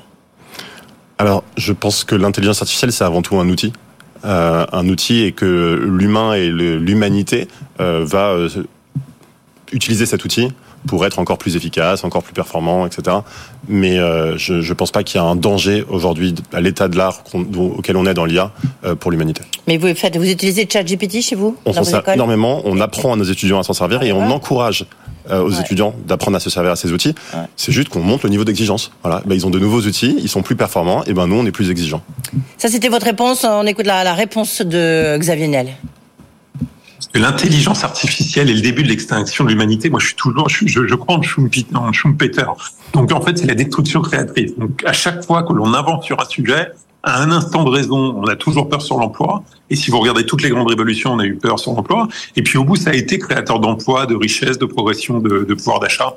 Alors, 1.17 1.43
je 1.57 1.73
pense 1.73 2.05
que 2.05 2.15
l'intelligence 2.15 2.61
artificielle, 2.61 2.93
c'est 2.93 3.03
avant 3.03 3.21
tout 3.21 3.35
un 3.35 3.49
outil. 3.49 3.73
Euh, 4.25 4.65
un 4.71 4.87
outil 4.89 5.23
et 5.23 5.33
que 5.33 5.79
l'humain 5.87 6.33
et 6.33 6.49
l'humanité 6.49 7.47
euh, 7.79 8.03
va 8.03 8.29
euh, 8.29 8.49
utiliser 9.71 10.07
cet 10.07 10.25
outil 10.25 10.49
pour 10.87 11.05
être 11.05 11.19
encore 11.19 11.37
plus 11.37 11.55
efficace, 11.55 12.03
encore 12.03 12.23
plus 12.23 12.33
performant, 12.33 12.87
etc. 12.87 13.17
Mais 13.67 13.99
euh, 13.99 14.35
je 14.37 14.53
ne 14.53 14.73
pense 14.73 14.91
pas 14.91 15.03
qu'il 15.03 15.21
y 15.21 15.23
a 15.23 15.27
un 15.27 15.35
danger 15.35 15.85
aujourd'hui 15.89 16.33
à 16.53 16.61
l'état 16.61 16.87
de 16.87 16.97
l'art 16.97 17.23
auquel 17.55 17.97
on 17.97 18.05
est 18.07 18.13
dans 18.15 18.25
l'IA 18.25 18.51
pour 18.99 19.11
l'humanité. 19.11 19.43
Mais 19.67 19.77
vous 19.77 19.93
faites, 19.93 20.17
vous 20.17 20.29
utilisez 20.29 20.67
ChatGPT 20.71 21.21
chez 21.21 21.35
vous 21.35 21.57
On 21.65 21.73
s'en 21.73 21.83
sert 21.83 22.07
énormément. 22.09 22.61
On 22.65 22.79
apprend 22.79 23.13
à 23.13 23.15
nos 23.15 23.23
étudiants 23.23 23.59
à 23.59 23.63
s'en 23.63 23.73
servir 23.73 24.01
et 24.03 24.11
on 24.11 24.29
encourage 24.31 24.85
euh, 25.29 25.41
aux 25.43 25.51
ouais. 25.51 25.61
étudiants 25.61 25.93
d'apprendre 26.07 26.37
à 26.37 26.39
se 26.39 26.49
servir 26.49 26.71
à 26.71 26.75
ces 26.75 26.91
outils. 26.91 27.15
Ouais. 27.33 27.41
C'est 27.55 27.71
juste 27.71 27.89
qu'on 27.89 28.01
monte 28.01 28.23
le 28.23 28.29
niveau 28.29 28.43
d'exigence. 28.43 28.91
Voilà, 29.03 29.21
ben, 29.25 29.35
ils 29.35 29.45
ont 29.45 29.49
de 29.49 29.59
nouveaux 29.59 29.81
outils, 29.81 30.17
ils 30.19 30.29
sont 30.29 30.41
plus 30.41 30.55
performants, 30.55 31.03
et 31.05 31.13
ben 31.13 31.27
nous 31.27 31.35
on 31.35 31.45
est 31.45 31.51
plus 31.51 31.71
exigeants. 31.71 32.03
Ça 32.57 32.67
c'était 32.69 32.89
votre 32.89 33.05
réponse. 33.05 33.43
On 33.43 33.65
écoute 33.65 33.85
la, 33.85 34.03
la 34.03 34.13
réponse 34.13 34.61
de 34.61 35.17
Xavier 35.17 35.47
Niel 35.47 35.67
l'intelligence 37.15 37.83
artificielle 37.83 38.49
est 38.49 38.53
le 38.53 38.61
début 38.61 38.83
de 38.83 38.89
l'extinction 38.89 39.43
de 39.43 39.49
l'humanité. 39.49 39.89
Moi, 39.89 39.99
je 39.99 40.07
suis 40.07 40.15
toujours, 40.15 40.49
je, 40.49 40.67
je, 40.67 40.85
je 40.85 40.95
crois 40.95 41.15
en 41.15 41.21
Schumpeter. 41.21 41.75
En 41.75 41.91
Schumpeter. 41.93 42.45
Donc, 42.93 43.11
en 43.11 43.21
fait, 43.21 43.37
c'est 43.37 43.45
la 43.45 43.55
destruction 43.55 44.01
créatrice. 44.01 44.55
Donc, 44.57 44.83
à 44.85 44.93
chaque 44.93 45.23
fois 45.23 45.43
que 45.43 45.53
l'on 45.53 45.73
invente 45.73 46.03
sur 46.03 46.19
un 46.19 46.25
sujet, 46.25 46.69
à 47.05 47.21
un 47.21 47.31
instant 47.31 47.63
de 47.63 47.69
raison, 47.69 48.15
on 48.17 48.25
a 48.25 48.35
toujours 48.35 48.67
peur 48.67 48.81
sur 48.81 48.97
l'emploi. 48.97 49.43
Et 49.69 49.75
si 49.75 49.91
vous 49.91 49.99
regardez 49.99 50.25
toutes 50.25 50.41
les 50.41 50.49
grandes 50.49 50.67
révolutions, 50.67 51.13
on 51.13 51.19
a 51.19 51.25
eu 51.25 51.35
peur 51.35 51.59
sur 51.59 51.73
l'emploi. 51.73 52.07
Et 52.35 52.41
puis 52.41 52.57
au 52.57 52.63
bout, 52.63 52.75
ça 52.75 52.89
a 52.89 52.93
été 52.93 53.19
créateur 53.19 53.59
d'emplois, 53.59 54.07
de 54.07 54.15
richesse, 54.15 54.57
de 54.57 54.65
progression, 54.65 55.19
de, 55.19 55.53
pouvoir 55.53 55.79
d'achat 55.79 56.15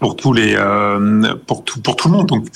pour 0.00 0.16
tous 0.16 0.32
les, 0.32 0.54
euh, 0.56 1.34
pour 1.46 1.62
tout, 1.62 1.80
pour 1.80 1.94
tout 1.94 2.08
le 2.08 2.14
monde. 2.14 2.26
Donc, 2.26 2.46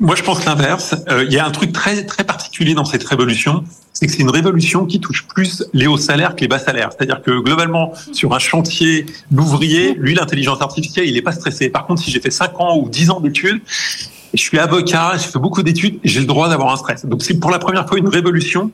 moi, 0.00 0.16
je 0.16 0.22
pense 0.22 0.44
l'inverse. 0.44 0.94
Euh, 1.08 1.24
il 1.24 1.32
y 1.32 1.38
a 1.38 1.46
un 1.46 1.50
truc 1.50 1.72
très, 1.72 2.04
très 2.04 2.24
particulier 2.24 2.74
dans 2.74 2.84
cette 2.84 3.04
révolution, 3.04 3.64
c'est 3.92 4.06
que 4.06 4.12
c'est 4.12 4.20
une 4.20 4.30
révolution 4.30 4.86
qui 4.86 5.00
touche 5.00 5.26
plus 5.26 5.64
les 5.72 5.86
hauts 5.86 5.96
salaires 5.96 6.36
que 6.36 6.42
les 6.42 6.48
bas 6.48 6.58
salaires. 6.58 6.90
C'est-à-dire 6.92 7.22
que 7.22 7.40
globalement, 7.40 7.92
sur 8.12 8.34
un 8.34 8.38
chantier, 8.38 9.06
l'ouvrier, 9.30 9.94
lui, 9.94 10.14
l'intelligence 10.14 10.60
artificielle, 10.60 11.06
il 11.06 11.14
n'est 11.14 11.22
pas 11.22 11.32
stressé. 11.32 11.70
Par 11.70 11.86
contre, 11.86 12.02
si 12.02 12.10
j'ai 12.10 12.20
fait 12.20 12.30
5 12.30 12.60
ans 12.60 12.78
ou 12.78 12.88
10 12.88 13.10
ans 13.10 13.20
d'études, 13.20 13.60
je 14.34 14.40
suis 14.40 14.58
avocat, 14.58 15.12
j'ai 15.16 15.28
fait 15.28 15.38
beaucoup 15.38 15.62
d'études, 15.62 15.98
j'ai 16.04 16.20
le 16.20 16.26
droit 16.26 16.48
d'avoir 16.48 16.72
un 16.72 16.76
stress. 16.76 17.06
Donc 17.06 17.22
c'est 17.22 17.38
pour 17.38 17.50
la 17.50 17.58
première 17.58 17.88
fois 17.88 17.98
une 17.98 18.08
révolution 18.08 18.70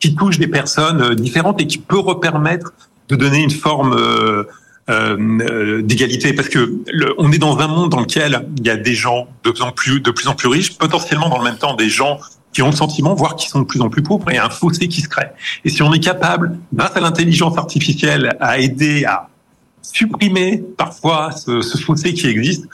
qui 0.00 0.14
touche 0.14 0.38
des 0.38 0.46
personnes 0.46 1.02
euh, 1.02 1.14
différentes 1.14 1.60
et 1.60 1.66
qui 1.66 1.78
peut 1.78 1.98
repermettre 1.98 2.72
de 3.08 3.16
donner 3.16 3.42
une 3.42 3.50
forme 3.50 3.94
euh, 3.94 4.44
euh, 4.90 5.82
d'égalité 5.82 6.32
parce 6.32 6.48
que 6.48 6.72
le, 6.92 7.14
on 7.18 7.32
est 7.32 7.38
dans 7.38 7.58
un 7.58 7.68
monde 7.68 7.90
dans 7.90 8.00
lequel 8.00 8.46
il 8.58 8.66
y 8.66 8.70
a 8.70 8.76
des 8.76 8.94
gens 8.94 9.28
de 9.44 9.50
plus 9.50 9.62
en 9.62 9.72
plus 9.72 10.00
de 10.00 10.10
plus 10.10 10.28
en 10.28 10.34
plus 10.34 10.48
riches, 10.48 10.76
potentiellement 10.76 11.28
dans 11.28 11.38
le 11.38 11.44
même 11.44 11.58
temps 11.58 11.74
des 11.74 11.88
gens 11.88 12.18
qui 12.52 12.62
ont 12.62 12.70
le 12.70 12.76
sentiment, 12.76 13.14
voire 13.14 13.36
qui 13.36 13.48
sont 13.48 13.60
de 13.60 13.66
plus 13.66 13.80
en 13.80 13.90
plus 13.90 14.02
pauvres, 14.02 14.30
et 14.30 14.38
un 14.38 14.50
fossé 14.50 14.88
qui 14.88 15.02
se 15.02 15.08
crée. 15.08 15.28
Et 15.64 15.68
si 15.68 15.82
on 15.82 15.92
est 15.92 16.00
capable, 16.00 16.58
grâce 16.72 16.96
à 16.96 17.00
l'intelligence 17.00 17.58
artificielle, 17.58 18.36
à 18.40 18.58
aider 18.58 19.04
à 19.04 19.28
supprimer 19.82 20.64
parfois 20.76 21.30
ce, 21.32 21.60
ce 21.60 21.78
fossé 21.78 22.14
qui 22.14 22.26
existe, 22.26 22.64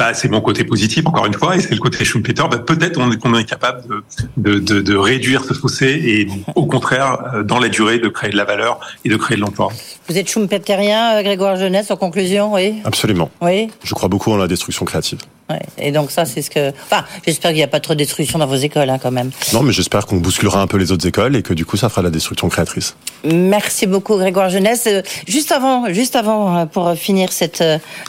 bah, 0.00 0.14
c'est 0.14 0.30
mon 0.30 0.40
côté 0.40 0.64
positif 0.64 1.06
encore 1.06 1.26
une 1.26 1.34
fois, 1.34 1.56
et 1.56 1.60
c'est 1.60 1.74
le 1.74 1.78
côté 1.78 2.06
Schumpeter. 2.06 2.44
Bah, 2.50 2.56
peut-être 2.56 2.94
qu'on 2.94 3.34
est, 3.34 3.42
est 3.42 3.44
capable 3.44 3.82
de, 3.86 4.02
de, 4.38 4.58
de, 4.58 4.80
de, 4.80 4.96
réduire 4.96 5.44
ce 5.44 5.52
fossé 5.52 5.88
et 5.88 6.26
au 6.54 6.64
contraire, 6.64 7.18
euh, 7.34 7.42
dans 7.42 7.58
la 7.58 7.68
durée, 7.68 7.98
de 7.98 8.08
créer 8.08 8.30
de 8.30 8.36
la 8.38 8.46
valeur 8.46 8.80
et 9.04 9.10
de 9.10 9.16
créer 9.16 9.36
de 9.36 9.42
l'emploi. 9.42 9.68
Vous 10.08 10.16
êtes 10.16 10.30
Schumpeterien, 10.30 11.18
euh, 11.18 11.22
Grégoire 11.22 11.56
Jeunesse, 11.56 11.90
en 11.90 11.96
conclusion, 11.96 12.54
oui? 12.54 12.76
Absolument. 12.84 13.30
Oui? 13.42 13.68
Je 13.84 13.92
crois 13.92 14.08
beaucoup 14.08 14.32
en 14.32 14.38
la 14.38 14.48
destruction 14.48 14.86
créative. 14.86 15.18
Ouais. 15.50 15.60
Et 15.78 15.92
donc 15.92 16.10
ça, 16.10 16.24
c'est 16.24 16.42
ce 16.42 16.50
que. 16.50 16.70
Enfin, 16.70 17.04
j'espère 17.26 17.50
qu'il 17.50 17.58
n'y 17.58 17.64
a 17.64 17.68
pas 17.68 17.80
trop 17.80 17.94
de 17.94 17.98
destruction 17.98 18.38
dans 18.38 18.46
vos 18.46 18.56
écoles, 18.56 18.88
hein, 18.88 18.98
quand 19.02 19.10
même. 19.10 19.30
Non, 19.52 19.62
mais 19.62 19.72
j'espère 19.72 20.06
qu'on 20.06 20.16
bousculera 20.16 20.62
un 20.62 20.66
peu 20.66 20.76
les 20.76 20.92
autres 20.92 21.06
écoles 21.06 21.36
et 21.36 21.42
que 21.42 21.54
du 21.54 21.64
coup, 21.64 21.76
ça 21.76 21.88
fera 21.88 22.02
la 22.02 22.10
destruction 22.10 22.48
créatrice. 22.48 22.94
Merci 23.24 23.86
beaucoup, 23.86 24.16
Grégoire 24.16 24.48
Jeunesse. 24.48 24.84
Euh, 24.86 25.02
juste 25.26 25.52
avant, 25.52 25.92
juste 25.92 26.16
avant, 26.16 26.66
pour 26.66 26.92
finir 26.94 27.32
cette 27.32 27.62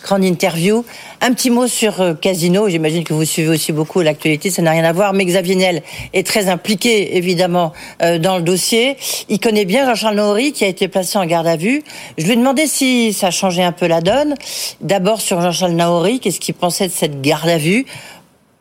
grande 0.04 0.24
interview, 0.24 0.86
un 1.20 1.34
petit 1.34 1.50
mot 1.50 1.68
sur 1.68 2.20
Casino. 2.22 2.70
J'imagine 2.70 3.04
que 3.04 3.14
vous 3.14 3.26
suivez 3.26 3.50
aussi 3.50 3.72
beaucoup 3.72 4.02
l'actualité. 4.02 4.50
Ça 4.50 4.62
n'a 4.62 4.72
rien 4.72 4.84
à 4.84 4.94
voir, 4.94 5.14
mais 5.14 5.26
Xavier 5.26 5.56
Niel 5.56 5.84
est 6.14 6.26
très 6.26 6.48
impliqué, 6.48 7.18
évidemment, 7.18 7.74
dans 8.00 8.38
le 8.38 8.42
dossier. 8.42 8.98
Il 9.30 9.40
connaît 9.40 9.66
bien 9.66 9.86
Jean-Charles 9.86 10.16
Nohry, 10.16 10.52
qui 10.52 10.64
a 10.64 10.68
été 10.68 10.88
placé 10.88 11.18
en 11.18 11.26
garde 11.26 11.48
à 11.48 11.56
vue. 11.56 11.84
Je 12.18 12.26
lui 12.26 12.34
ai 12.34 12.36
demandé 12.36 12.68
si 12.68 13.14
ça 13.14 13.32
changeait 13.32 13.64
un 13.64 13.72
peu 13.72 13.88
la 13.88 14.02
donne. 14.02 14.36
D'abord 14.82 15.22
sur 15.22 15.42
Jean-Charles 15.42 15.74
Naori, 15.74 16.20
qu'est-ce 16.20 16.40
qu'il 16.40 16.56
pensait 16.56 16.88
de 16.88 16.94
cette 16.94 17.22
garde 17.32 17.48
à 17.48 17.58
vue 17.58 17.86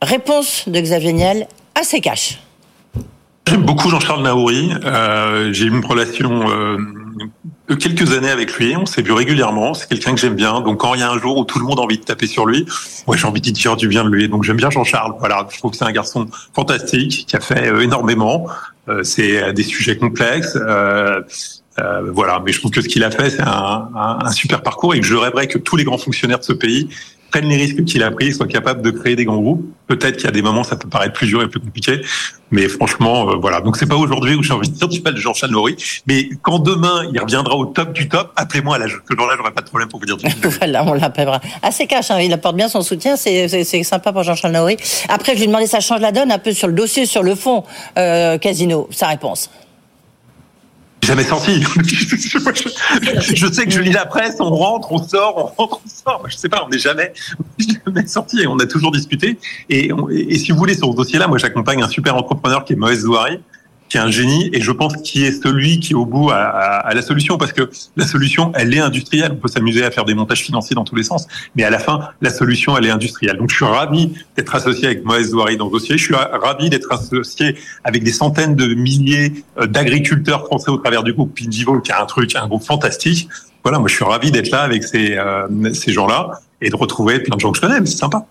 Réponse 0.00 0.68
de 0.68 0.80
Xavier 0.80 1.12
Niel, 1.12 1.48
assez 1.74 2.00
cash. 2.00 2.40
J'aime 3.48 3.62
beaucoup 3.62 3.90
Jean-Charles 3.90 4.22
Naouri. 4.22 4.70
Euh, 4.84 5.52
j'ai 5.52 5.64
une 5.64 5.84
relation 5.84 6.48
euh, 6.48 6.78
de 7.68 7.74
quelques 7.74 8.12
années 8.12 8.30
avec 8.30 8.54
lui. 8.54 8.76
On 8.76 8.86
s'est 8.86 9.02
vu 9.02 9.10
régulièrement. 9.10 9.74
C'est 9.74 9.88
quelqu'un 9.88 10.14
que 10.14 10.20
j'aime 10.20 10.36
bien. 10.36 10.60
Donc 10.60 10.78
quand 10.78 10.94
il 10.94 11.00
y 11.00 11.02
a 11.02 11.10
un 11.10 11.18
jour 11.18 11.36
où 11.36 11.44
tout 11.44 11.58
le 11.58 11.64
monde 11.64 11.80
a 11.80 11.82
envie 11.82 11.98
de 11.98 12.04
taper 12.04 12.28
sur 12.28 12.46
lui, 12.46 12.64
moi 13.08 13.16
j'ai 13.16 13.26
envie 13.26 13.40
de 13.40 13.50
dire 13.50 13.76
du 13.76 13.88
bien 13.88 14.04
de 14.04 14.08
lui. 14.08 14.28
Donc 14.28 14.44
j'aime 14.44 14.56
bien 14.56 14.70
Jean-Charles. 14.70 15.14
Voilà, 15.18 15.48
je 15.50 15.58
trouve 15.58 15.72
que 15.72 15.76
c'est 15.76 15.84
un 15.84 15.92
garçon 15.92 16.28
fantastique 16.54 17.26
qui 17.26 17.34
a 17.34 17.40
fait 17.40 17.66
euh, 17.66 17.80
énormément. 17.80 18.46
c'est 19.02 19.52
des 19.52 19.64
sujets 19.64 19.96
complexes. 19.98 20.56
Euh, 21.80 22.10
voilà, 22.12 22.42
mais 22.44 22.52
je 22.52 22.58
trouve 22.58 22.70
que 22.70 22.80
ce 22.80 22.88
qu'il 22.88 23.04
a 23.04 23.10
fait, 23.10 23.30
c'est 23.30 23.42
un, 23.42 24.30
super 24.32 24.62
parcours 24.62 24.94
et 24.94 25.00
que 25.00 25.06
je 25.06 25.14
rêverais 25.14 25.46
que 25.46 25.58
tous 25.58 25.76
les 25.76 25.84
grands 25.84 25.98
fonctionnaires 25.98 26.38
de 26.38 26.44
ce 26.44 26.52
pays 26.52 26.88
prennent 27.30 27.48
les 27.48 27.56
risques 27.56 27.84
qu'il 27.84 28.02
a 28.02 28.10
pris, 28.10 28.32
soient 28.32 28.46
capables 28.46 28.82
de 28.82 28.90
créer 28.90 29.16
des 29.16 29.24
grands 29.24 29.40
groupes. 29.40 29.64
Peut-être 29.86 30.16
qu'il 30.16 30.26
y 30.26 30.28
a 30.28 30.32
des 30.32 30.42
moments, 30.42 30.62
ça 30.62 30.76
peut 30.76 30.88
paraître 30.88 31.14
plus 31.14 31.26
dur 31.26 31.42
et 31.42 31.48
plus 31.48 31.60
compliqué, 31.60 32.00
mais 32.50 32.68
franchement, 32.68 33.30
euh, 33.30 33.36
voilà. 33.36 33.60
Donc 33.60 33.76
c'est 33.76 33.86
pas 33.86 33.96
aujourd'hui 33.96 34.34
où 34.34 34.42
j'ai 34.42 34.52
envie 34.52 34.68
de 34.68 34.74
dire 34.74 34.88
du 34.88 35.00
mal 35.00 35.14
de 35.14 35.18
Jean-Charles 35.18 35.52
Nory, 35.52 35.76
mais 36.06 36.28
quand 36.42 36.58
demain 36.58 37.08
il 37.12 37.20
reviendra 37.20 37.56
au 37.56 37.66
top 37.66 37.92
du 37.92 38.08
top, 38.08 38.32
appelez-moi 38.36 38.76
à 38.76 38.78
l'âge. 38.78 39.00
Que 39.08 39.16
jour-là, 39.16 39.34
j'aurai 39.36 39.52
pas 39.52 39.62
de 39.62 39.68
problème 39.68 39.88
pour 39.88 39.98
vous 39.98 40.06
dire 40.06 40.16
du 40.16 40.26
Voilà, 40.58 40.84
on 40.84 40.94
l'appellera. 40.94 41.40
Assez 41.62 41.86
cash, 41.86 42.10
hein, 42.10 42.20
il 42.20 42.32
apporte 42.32 42.56
bien 42.56 42.68
son 42.68 42.82
soutien, 42.82 43.16
c'est 43.16 43.82
sympa 43.82 44.12
pour 44.12 44.22
Jean-Charles 44.22 44.54
Nory. 44.54 44.76
Après, 45.08 45.32
je 45.32 45.38
lui 45.38 45.44
ai 45.44 45.46
demandé, 45.46 45.66
ça 45.66 45.80
change 45.80 46.00
la 46.00 46.12
donne 46.12 46.30
un 46.30 46.38
peu 46.38 46.52
sur 46.52 46.68
le 46.68 46.74
dossier, 46.74 47.06
sur 47.06 47.22
le 47.22 47.34
fond, 47.34 47.64
euh, 47.98 48.38
Casino. 48.38 48.88
Sa 48.90 49.08
réponse 49.08 49.50
jamais 51.02 51.24
sorti. 51.24 51.62
je 53.34 53.52
sais 53.52 53.64
que 53.64 53.70
je 53.70 53.80
lis 53.80 53.92
la 53.92 54.06
presse, 54.06 54.36
on 54.40 54.50
rentre, 54.50 54.92
on 54.92 55.02
sort, 55.02 55.54
on 55.58 55.62
rentre, 55.62 55.80
on 55.84 55.88
sort. 55.88 56.24
Je 56.28 56.36
sais 56.36 56.48
pas, 56.48 56.64
on 56.64 56.68
n'est 56.68 56.78
jamais, 56.78 57.12
jamais 57.58 58.06
sorti 58.06 58.46
on 58.46 58.58
a 58.58 58.66
toujours 58.66 58.90
discuté. 58.90 59.38
Et, 59.68 59.90
et, 60.10 60.38
si 60.38 60.52
vous 60.52 60.58
voulez, 60.58 60.74
sur 60.74 60.90
ce 60.90 60.96
dossier-là, 60.96 61.28
moi, 61.28 61.38
j'accompagne 61.38 61.82
un 61.82 61.88
super 61.88 62.16
entrepreneur 62.16 62.64
qui 62.64 62.74
est 62.74 62.76
Moïse 62.76 63.00
Zouari, 63.00 63.40
qui 63.90 63.96
est 63.96 64.00
un 64.00 64.10
génie 64.10 64.48
et 64.52 64.60
je 64.60 64.70
pense 64.70 64.96
qui 64.98 65.24
est 65.24 65.42
celui 65.42 65.80
qui 65.80 65.94
au 65.94 66.06
bout 66.06 66.30
à, 66.30 66.88
la 66.94 67.02
solution 67.02 67.36
parce 67.36 67.52
que 67.52 67.68
la 67.96 68.06
solution 68.06 68.52
elle 68.54 68.72
est 68.72 68.78
industrielle. 68.78 69.32
On 69.32 69.36
peut 69.36 69.48
s'amuser 69.48 69.84
à 69.84 69.90
faire 69.90 70.04
des 70.04 70.14
montages 70.14 70.42
financiers 70.42 70.74
dans 70.74 70.84
tous 70.84 70.94
les 70.94 71.02
sens, 71.02 71.26
mais 71.56 71.64
à 71.64 71.70
la 71.70 71.80
fin 71.80 72.08
la 72.22 72.30
solution 72.30 72.78
elle 72.78 72.86
est 72.86 72.90
industrielle. 72.90 73.36
Donc 73.36 73.50
je 73.50 73.56
suis 73.56 73.64
ravi 73.64 74.12
d'être 74.36 74.54
associé 74.54 74.86
avec 74.86 75.04
Moïse 75.04 75.30
Zouari 75.30 75.56
dans 75.56 75.66
le 75.66 75.72
dossier. 75.72 75.98
Je 75.98 76.04
suis 76.04 76.14
ravi 76.14 76.70
d'être 76.70 76.90
associé 76.92 77.56
avec 77.82 78.04
des 78.04 78.12
centaines 78.12 78.54
de 78.54 78.74
milliers 78.74 79.44
euh, 79.58 79.66
d'agriculteurs 79.66 80.46
français 80.46 80.70
au 80.70 80.76
travers 80.76 81.02
du 81.02 81.12
groupe 81.12 81.36
Pindivo 81.36 81.80
qui 81.80 81.90
a 81.90 82.00
un 82.00 82.06
truc, 82.06 82.34
un 82.36 82.46
groupe 82.46 82.62
fantastique. 82.62 83.28
Voilà, 83.64 83.80
moi 83.80 83.88
je 83.88 83.96
suis 83.96 84.04
ravi 84.04 84.30
d'être 84.30 84.50
là 84.50 84.62
avec 84.62 84.84
ces 84.84 85.16
euh, 85.16 85.48
ces 85.74 85.92
gens-là 85.92 86.40
et 86.62 86.70
de 86.70 86.76
retrouver 86.76 87.18
plein 87.18 87.34
de 87.34 87.40
gens 87.40 87.50
que 87.50 87.56
je 87.56 87.62
connais. 87.62 87.80
C'est 87.84 87.98
sympa 87.98 88.24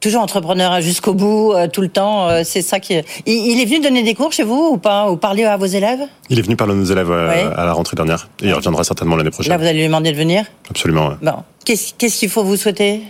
toujours 0.00 0.22
entrepreneur 0.22 0.72
hein, 0.72 0.80
jusqu'au 0.80 1.14
bout, 1.14 1.52
euh, 1.52 1.68
tout 1.68 1.82
le 1.82 1.88
temps. 1.88 2.28
Euh, 2.28 2.42
c'est 2.44 2.62
ça 2.62 2.80
qui. 2.80 2.94
Il, 3.26 3.34
il, 3.34 3.60
est 3.60 3.64
venu 3.64 3.80
donner 3.80 4.02
des 4.02 4.14
cours 4.14 4.32
chez 4.32 4.42
vous 4.42 4.70
ou 4.72 4.78
pas 4.78 5.10
Ou 5.10 5.16
parler 5.16 5.44
à 5.44 5.56
vos 5.56 5.66
élèves? 5.66 6.00
Il 6.30 6.38
est 6.38 6.42
venu 6.42 6.56
parler 6.56 6.72
à 6.72 6.76
nos 6.76 6.84
élèves 6.84 7.10
euh, 7.10 7.28
ouais. 7.28 7.54
à 7.56 7.64
la 7.64 7.72
rentrée 7.72 7.94
dernière. 7.94 8.28
Et 8.42 8.48
il 8.48 8.54
reviendra 8.54 8.82
certainement 8.82 9.16
l'année 9.16 9.30
prochaine. 9.30 9.50
Là, 9.50 9.58
vous 9.58 9.66
allez 9.66 9.80
lui 9.80 9.86
demander 9.86 10.10
de 10.10 10.16
venir? 10.16 10.44
Absolument. 10.68 11.08
Ouais. 11.08 11.14
Bon. 11.22 11.34
Qu'est-ce 11.64 11.94
qu'il 11.94 12.10
qu 12.10 12.28
faut 12.28 12.42
vous 12.42 12.56
souhaiter? 12.56 13.02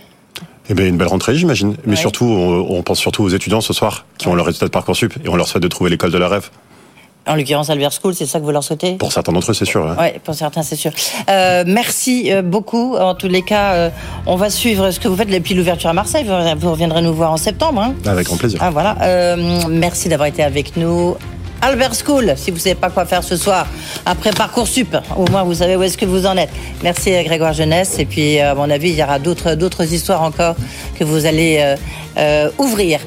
Eh 0.69 0.73
bien, 0.73 0.85
une 0.85 0.97
belle 0.97 1.07
rentrée, 1.07 1.35
j'imagine. 1.35 1.75
Mais 1.85 1.95
surtout, 1.95 2.25
on, 2.25 2.77
on, 2.77 2.83
pense 2.83 2.99
surtout 2.99 3.23
aux 3.23 3.29
étudiants 3.29 3.61
ce 3.61 3.73
soir 3.73 4.05
qui 4.17 4.27
ont 4.27 4.35
leur 4.35 4.45
résultat 4.45 4.67
de 4.67 4.71
Parcoursup 4.71 5.13
et 5.23 5.29
on 5.29 5.35
leur 5.35 5.47
souhaite 5.47 5.63
de 5.63 5.67
trouver 5.67 5.89
l'école 5.89 6.11
de 6.11 6.17
leur 6.17 6.29
rêve. 6.29 6.49
En 7.27 7.35
l'occurrence, 7.35 7.69
Albert 7.69 7.91
School, 7.93 8.15
c'est 8.15 8.25
ça 8.25 8.39
que 8.39 8.45
vous 8.45 8.51
leur 8.51 8.63
souhaitez? 8.63 8.95
Pour 8.95 9.11
certains 9.11 9.31
d'entre 9.31 9.51
eux, 9.51 9.53
c'est 9.53 9.65
sûr. 9.65 9.85
Oui, 9.91 10.03
ouais, 10.03 10.21
pour 10.23 10.33
certains, 10.33 10.63
c'est 10.63 10.75
sûr. 10.75 10.91
Euh, 11.29 11.63
merci 11.67 12.31
beaucoup. 12.43 12.95
En 12.95 13.13
tous 13.13 13.27
les 13.27 13.43
cas, 13.43 13.73
euh, 13.73 13.89
on 14.25 14.35
va 14.35 14.49
suivre 14.49 14.89
ce 14.89 14.99
que 14.99 15.07
vous 15.07 15.15
faites 15.15 15.29
depuis 15.29 15.53
l'ouverture 15.53 15.89
à 15.89 15.93
Marseille. 15.93 16.25
Vous 16.57 16.71
reviendrez 16.71 17.01
nous 17.01 17.13
voir 17.13 17.31
en 17.31 17.37
septembre. 17.37 17.81
Hein 17.81 17.93
Avec 18.05 18.25
grand 18.25 18.37
plaisir. 18.37 18.59
Ah, 18.61 18.71
voilà. 18.71 18.97
Euh, 19.01 19.63
merci 19.69 20.09
d'avoir 20.09 20.27
été 20.27 20.43
avec 20.43 20.77
nous. 20.77 21.15
Albert 21.61 21.93
School, 21.93 22.33
si 22.37 22.49
vous 22.49 22.57
ne 22.57 22.61
savez 22.61 22.75
pas 22.75 22.89
quoi 22.89 23.05
faire 23.05 23.23
ce 23.23 23.37
soir, 23.37 23.67
après 24.05 24.31
Parcoursup, 24.31 24.97
au 25.15 25.29
moins 25.29 25.43
vous 25.43 25.55
savez 25.55 25.75
où 25.75 25.83
est-ce 25.83 25.97
que 25.97 26.05
vous 26.05 26.25
en 26.25 26.35
êtes. 26.35 26.49
Merci 26.83 27.11
Grégoire 27.23 27.53
Jeunesse. 27.53 27.99
Et 27.99 28.05
puis, 28.05 28.39
à 28.39 28.55
mon 28.55 28.69
avis, 28.69 28.89
il 28.89 28.95
y 28.95 29.03
aura 29.03 29.19
d'autres, 29.19 29.53
d'autres 29.53 29.93
histoires 29.93 30.23
encore 30.23 30.55
que 30.97 31.03
vous 31.03 31.25
allez 31.25 31.59
euh, 31.59 31.75
euh, 32.17 32.49
ouvrir. 32.57 32.99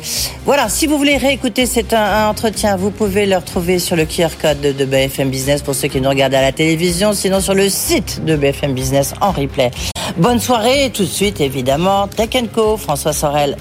Voilà, 0.44 0.68
si 0.68 0.86
vous 0.86 0.98
voulez 0.98 1.16
réécouter 1.16 1.66
cet 1.66 1.92
entretien, 1.92 2.76
vous 2.76 2.90
pouvez 2.90 3.26
le 3.26 3.36
retrouver 3.36 3.78
sur 3.78 3.96
le 3.96 4.04
QR 4.04 4.28
code 4.40 4.60
de, 4.60 4.72
de 4.72 4.84
BFM 4.84 5.30
Business 5.30 5.62
pour 5.62 5.74
ceux 5.74 5.88
qui 5.88 6.00
nous 6.00 6.08
regardent 6.08 6.34
à 6.34 6.42
la 6.42 6.52
télévision, 6.52 7.12
sinon 7.12 7.40
sur 7.40 7.54
le 7.54 7.68
site 7.68 8.24
de 8.24 8.36
BFM 8.36 8.72
Business 8.72 9.14
en 9.20 9.32
replay. 9.32 9.72
Bonne 10.16 10.38
soirée, 10.38 10.90
tout 10.94 11.02
de 11.02 11.08
suite 11.08 11.40
évidemment, 11.40 12.06
Tech 12.06 12.30
Co, 12.54 12.76
François 12.76 13.12
Sorel 13.12 13.56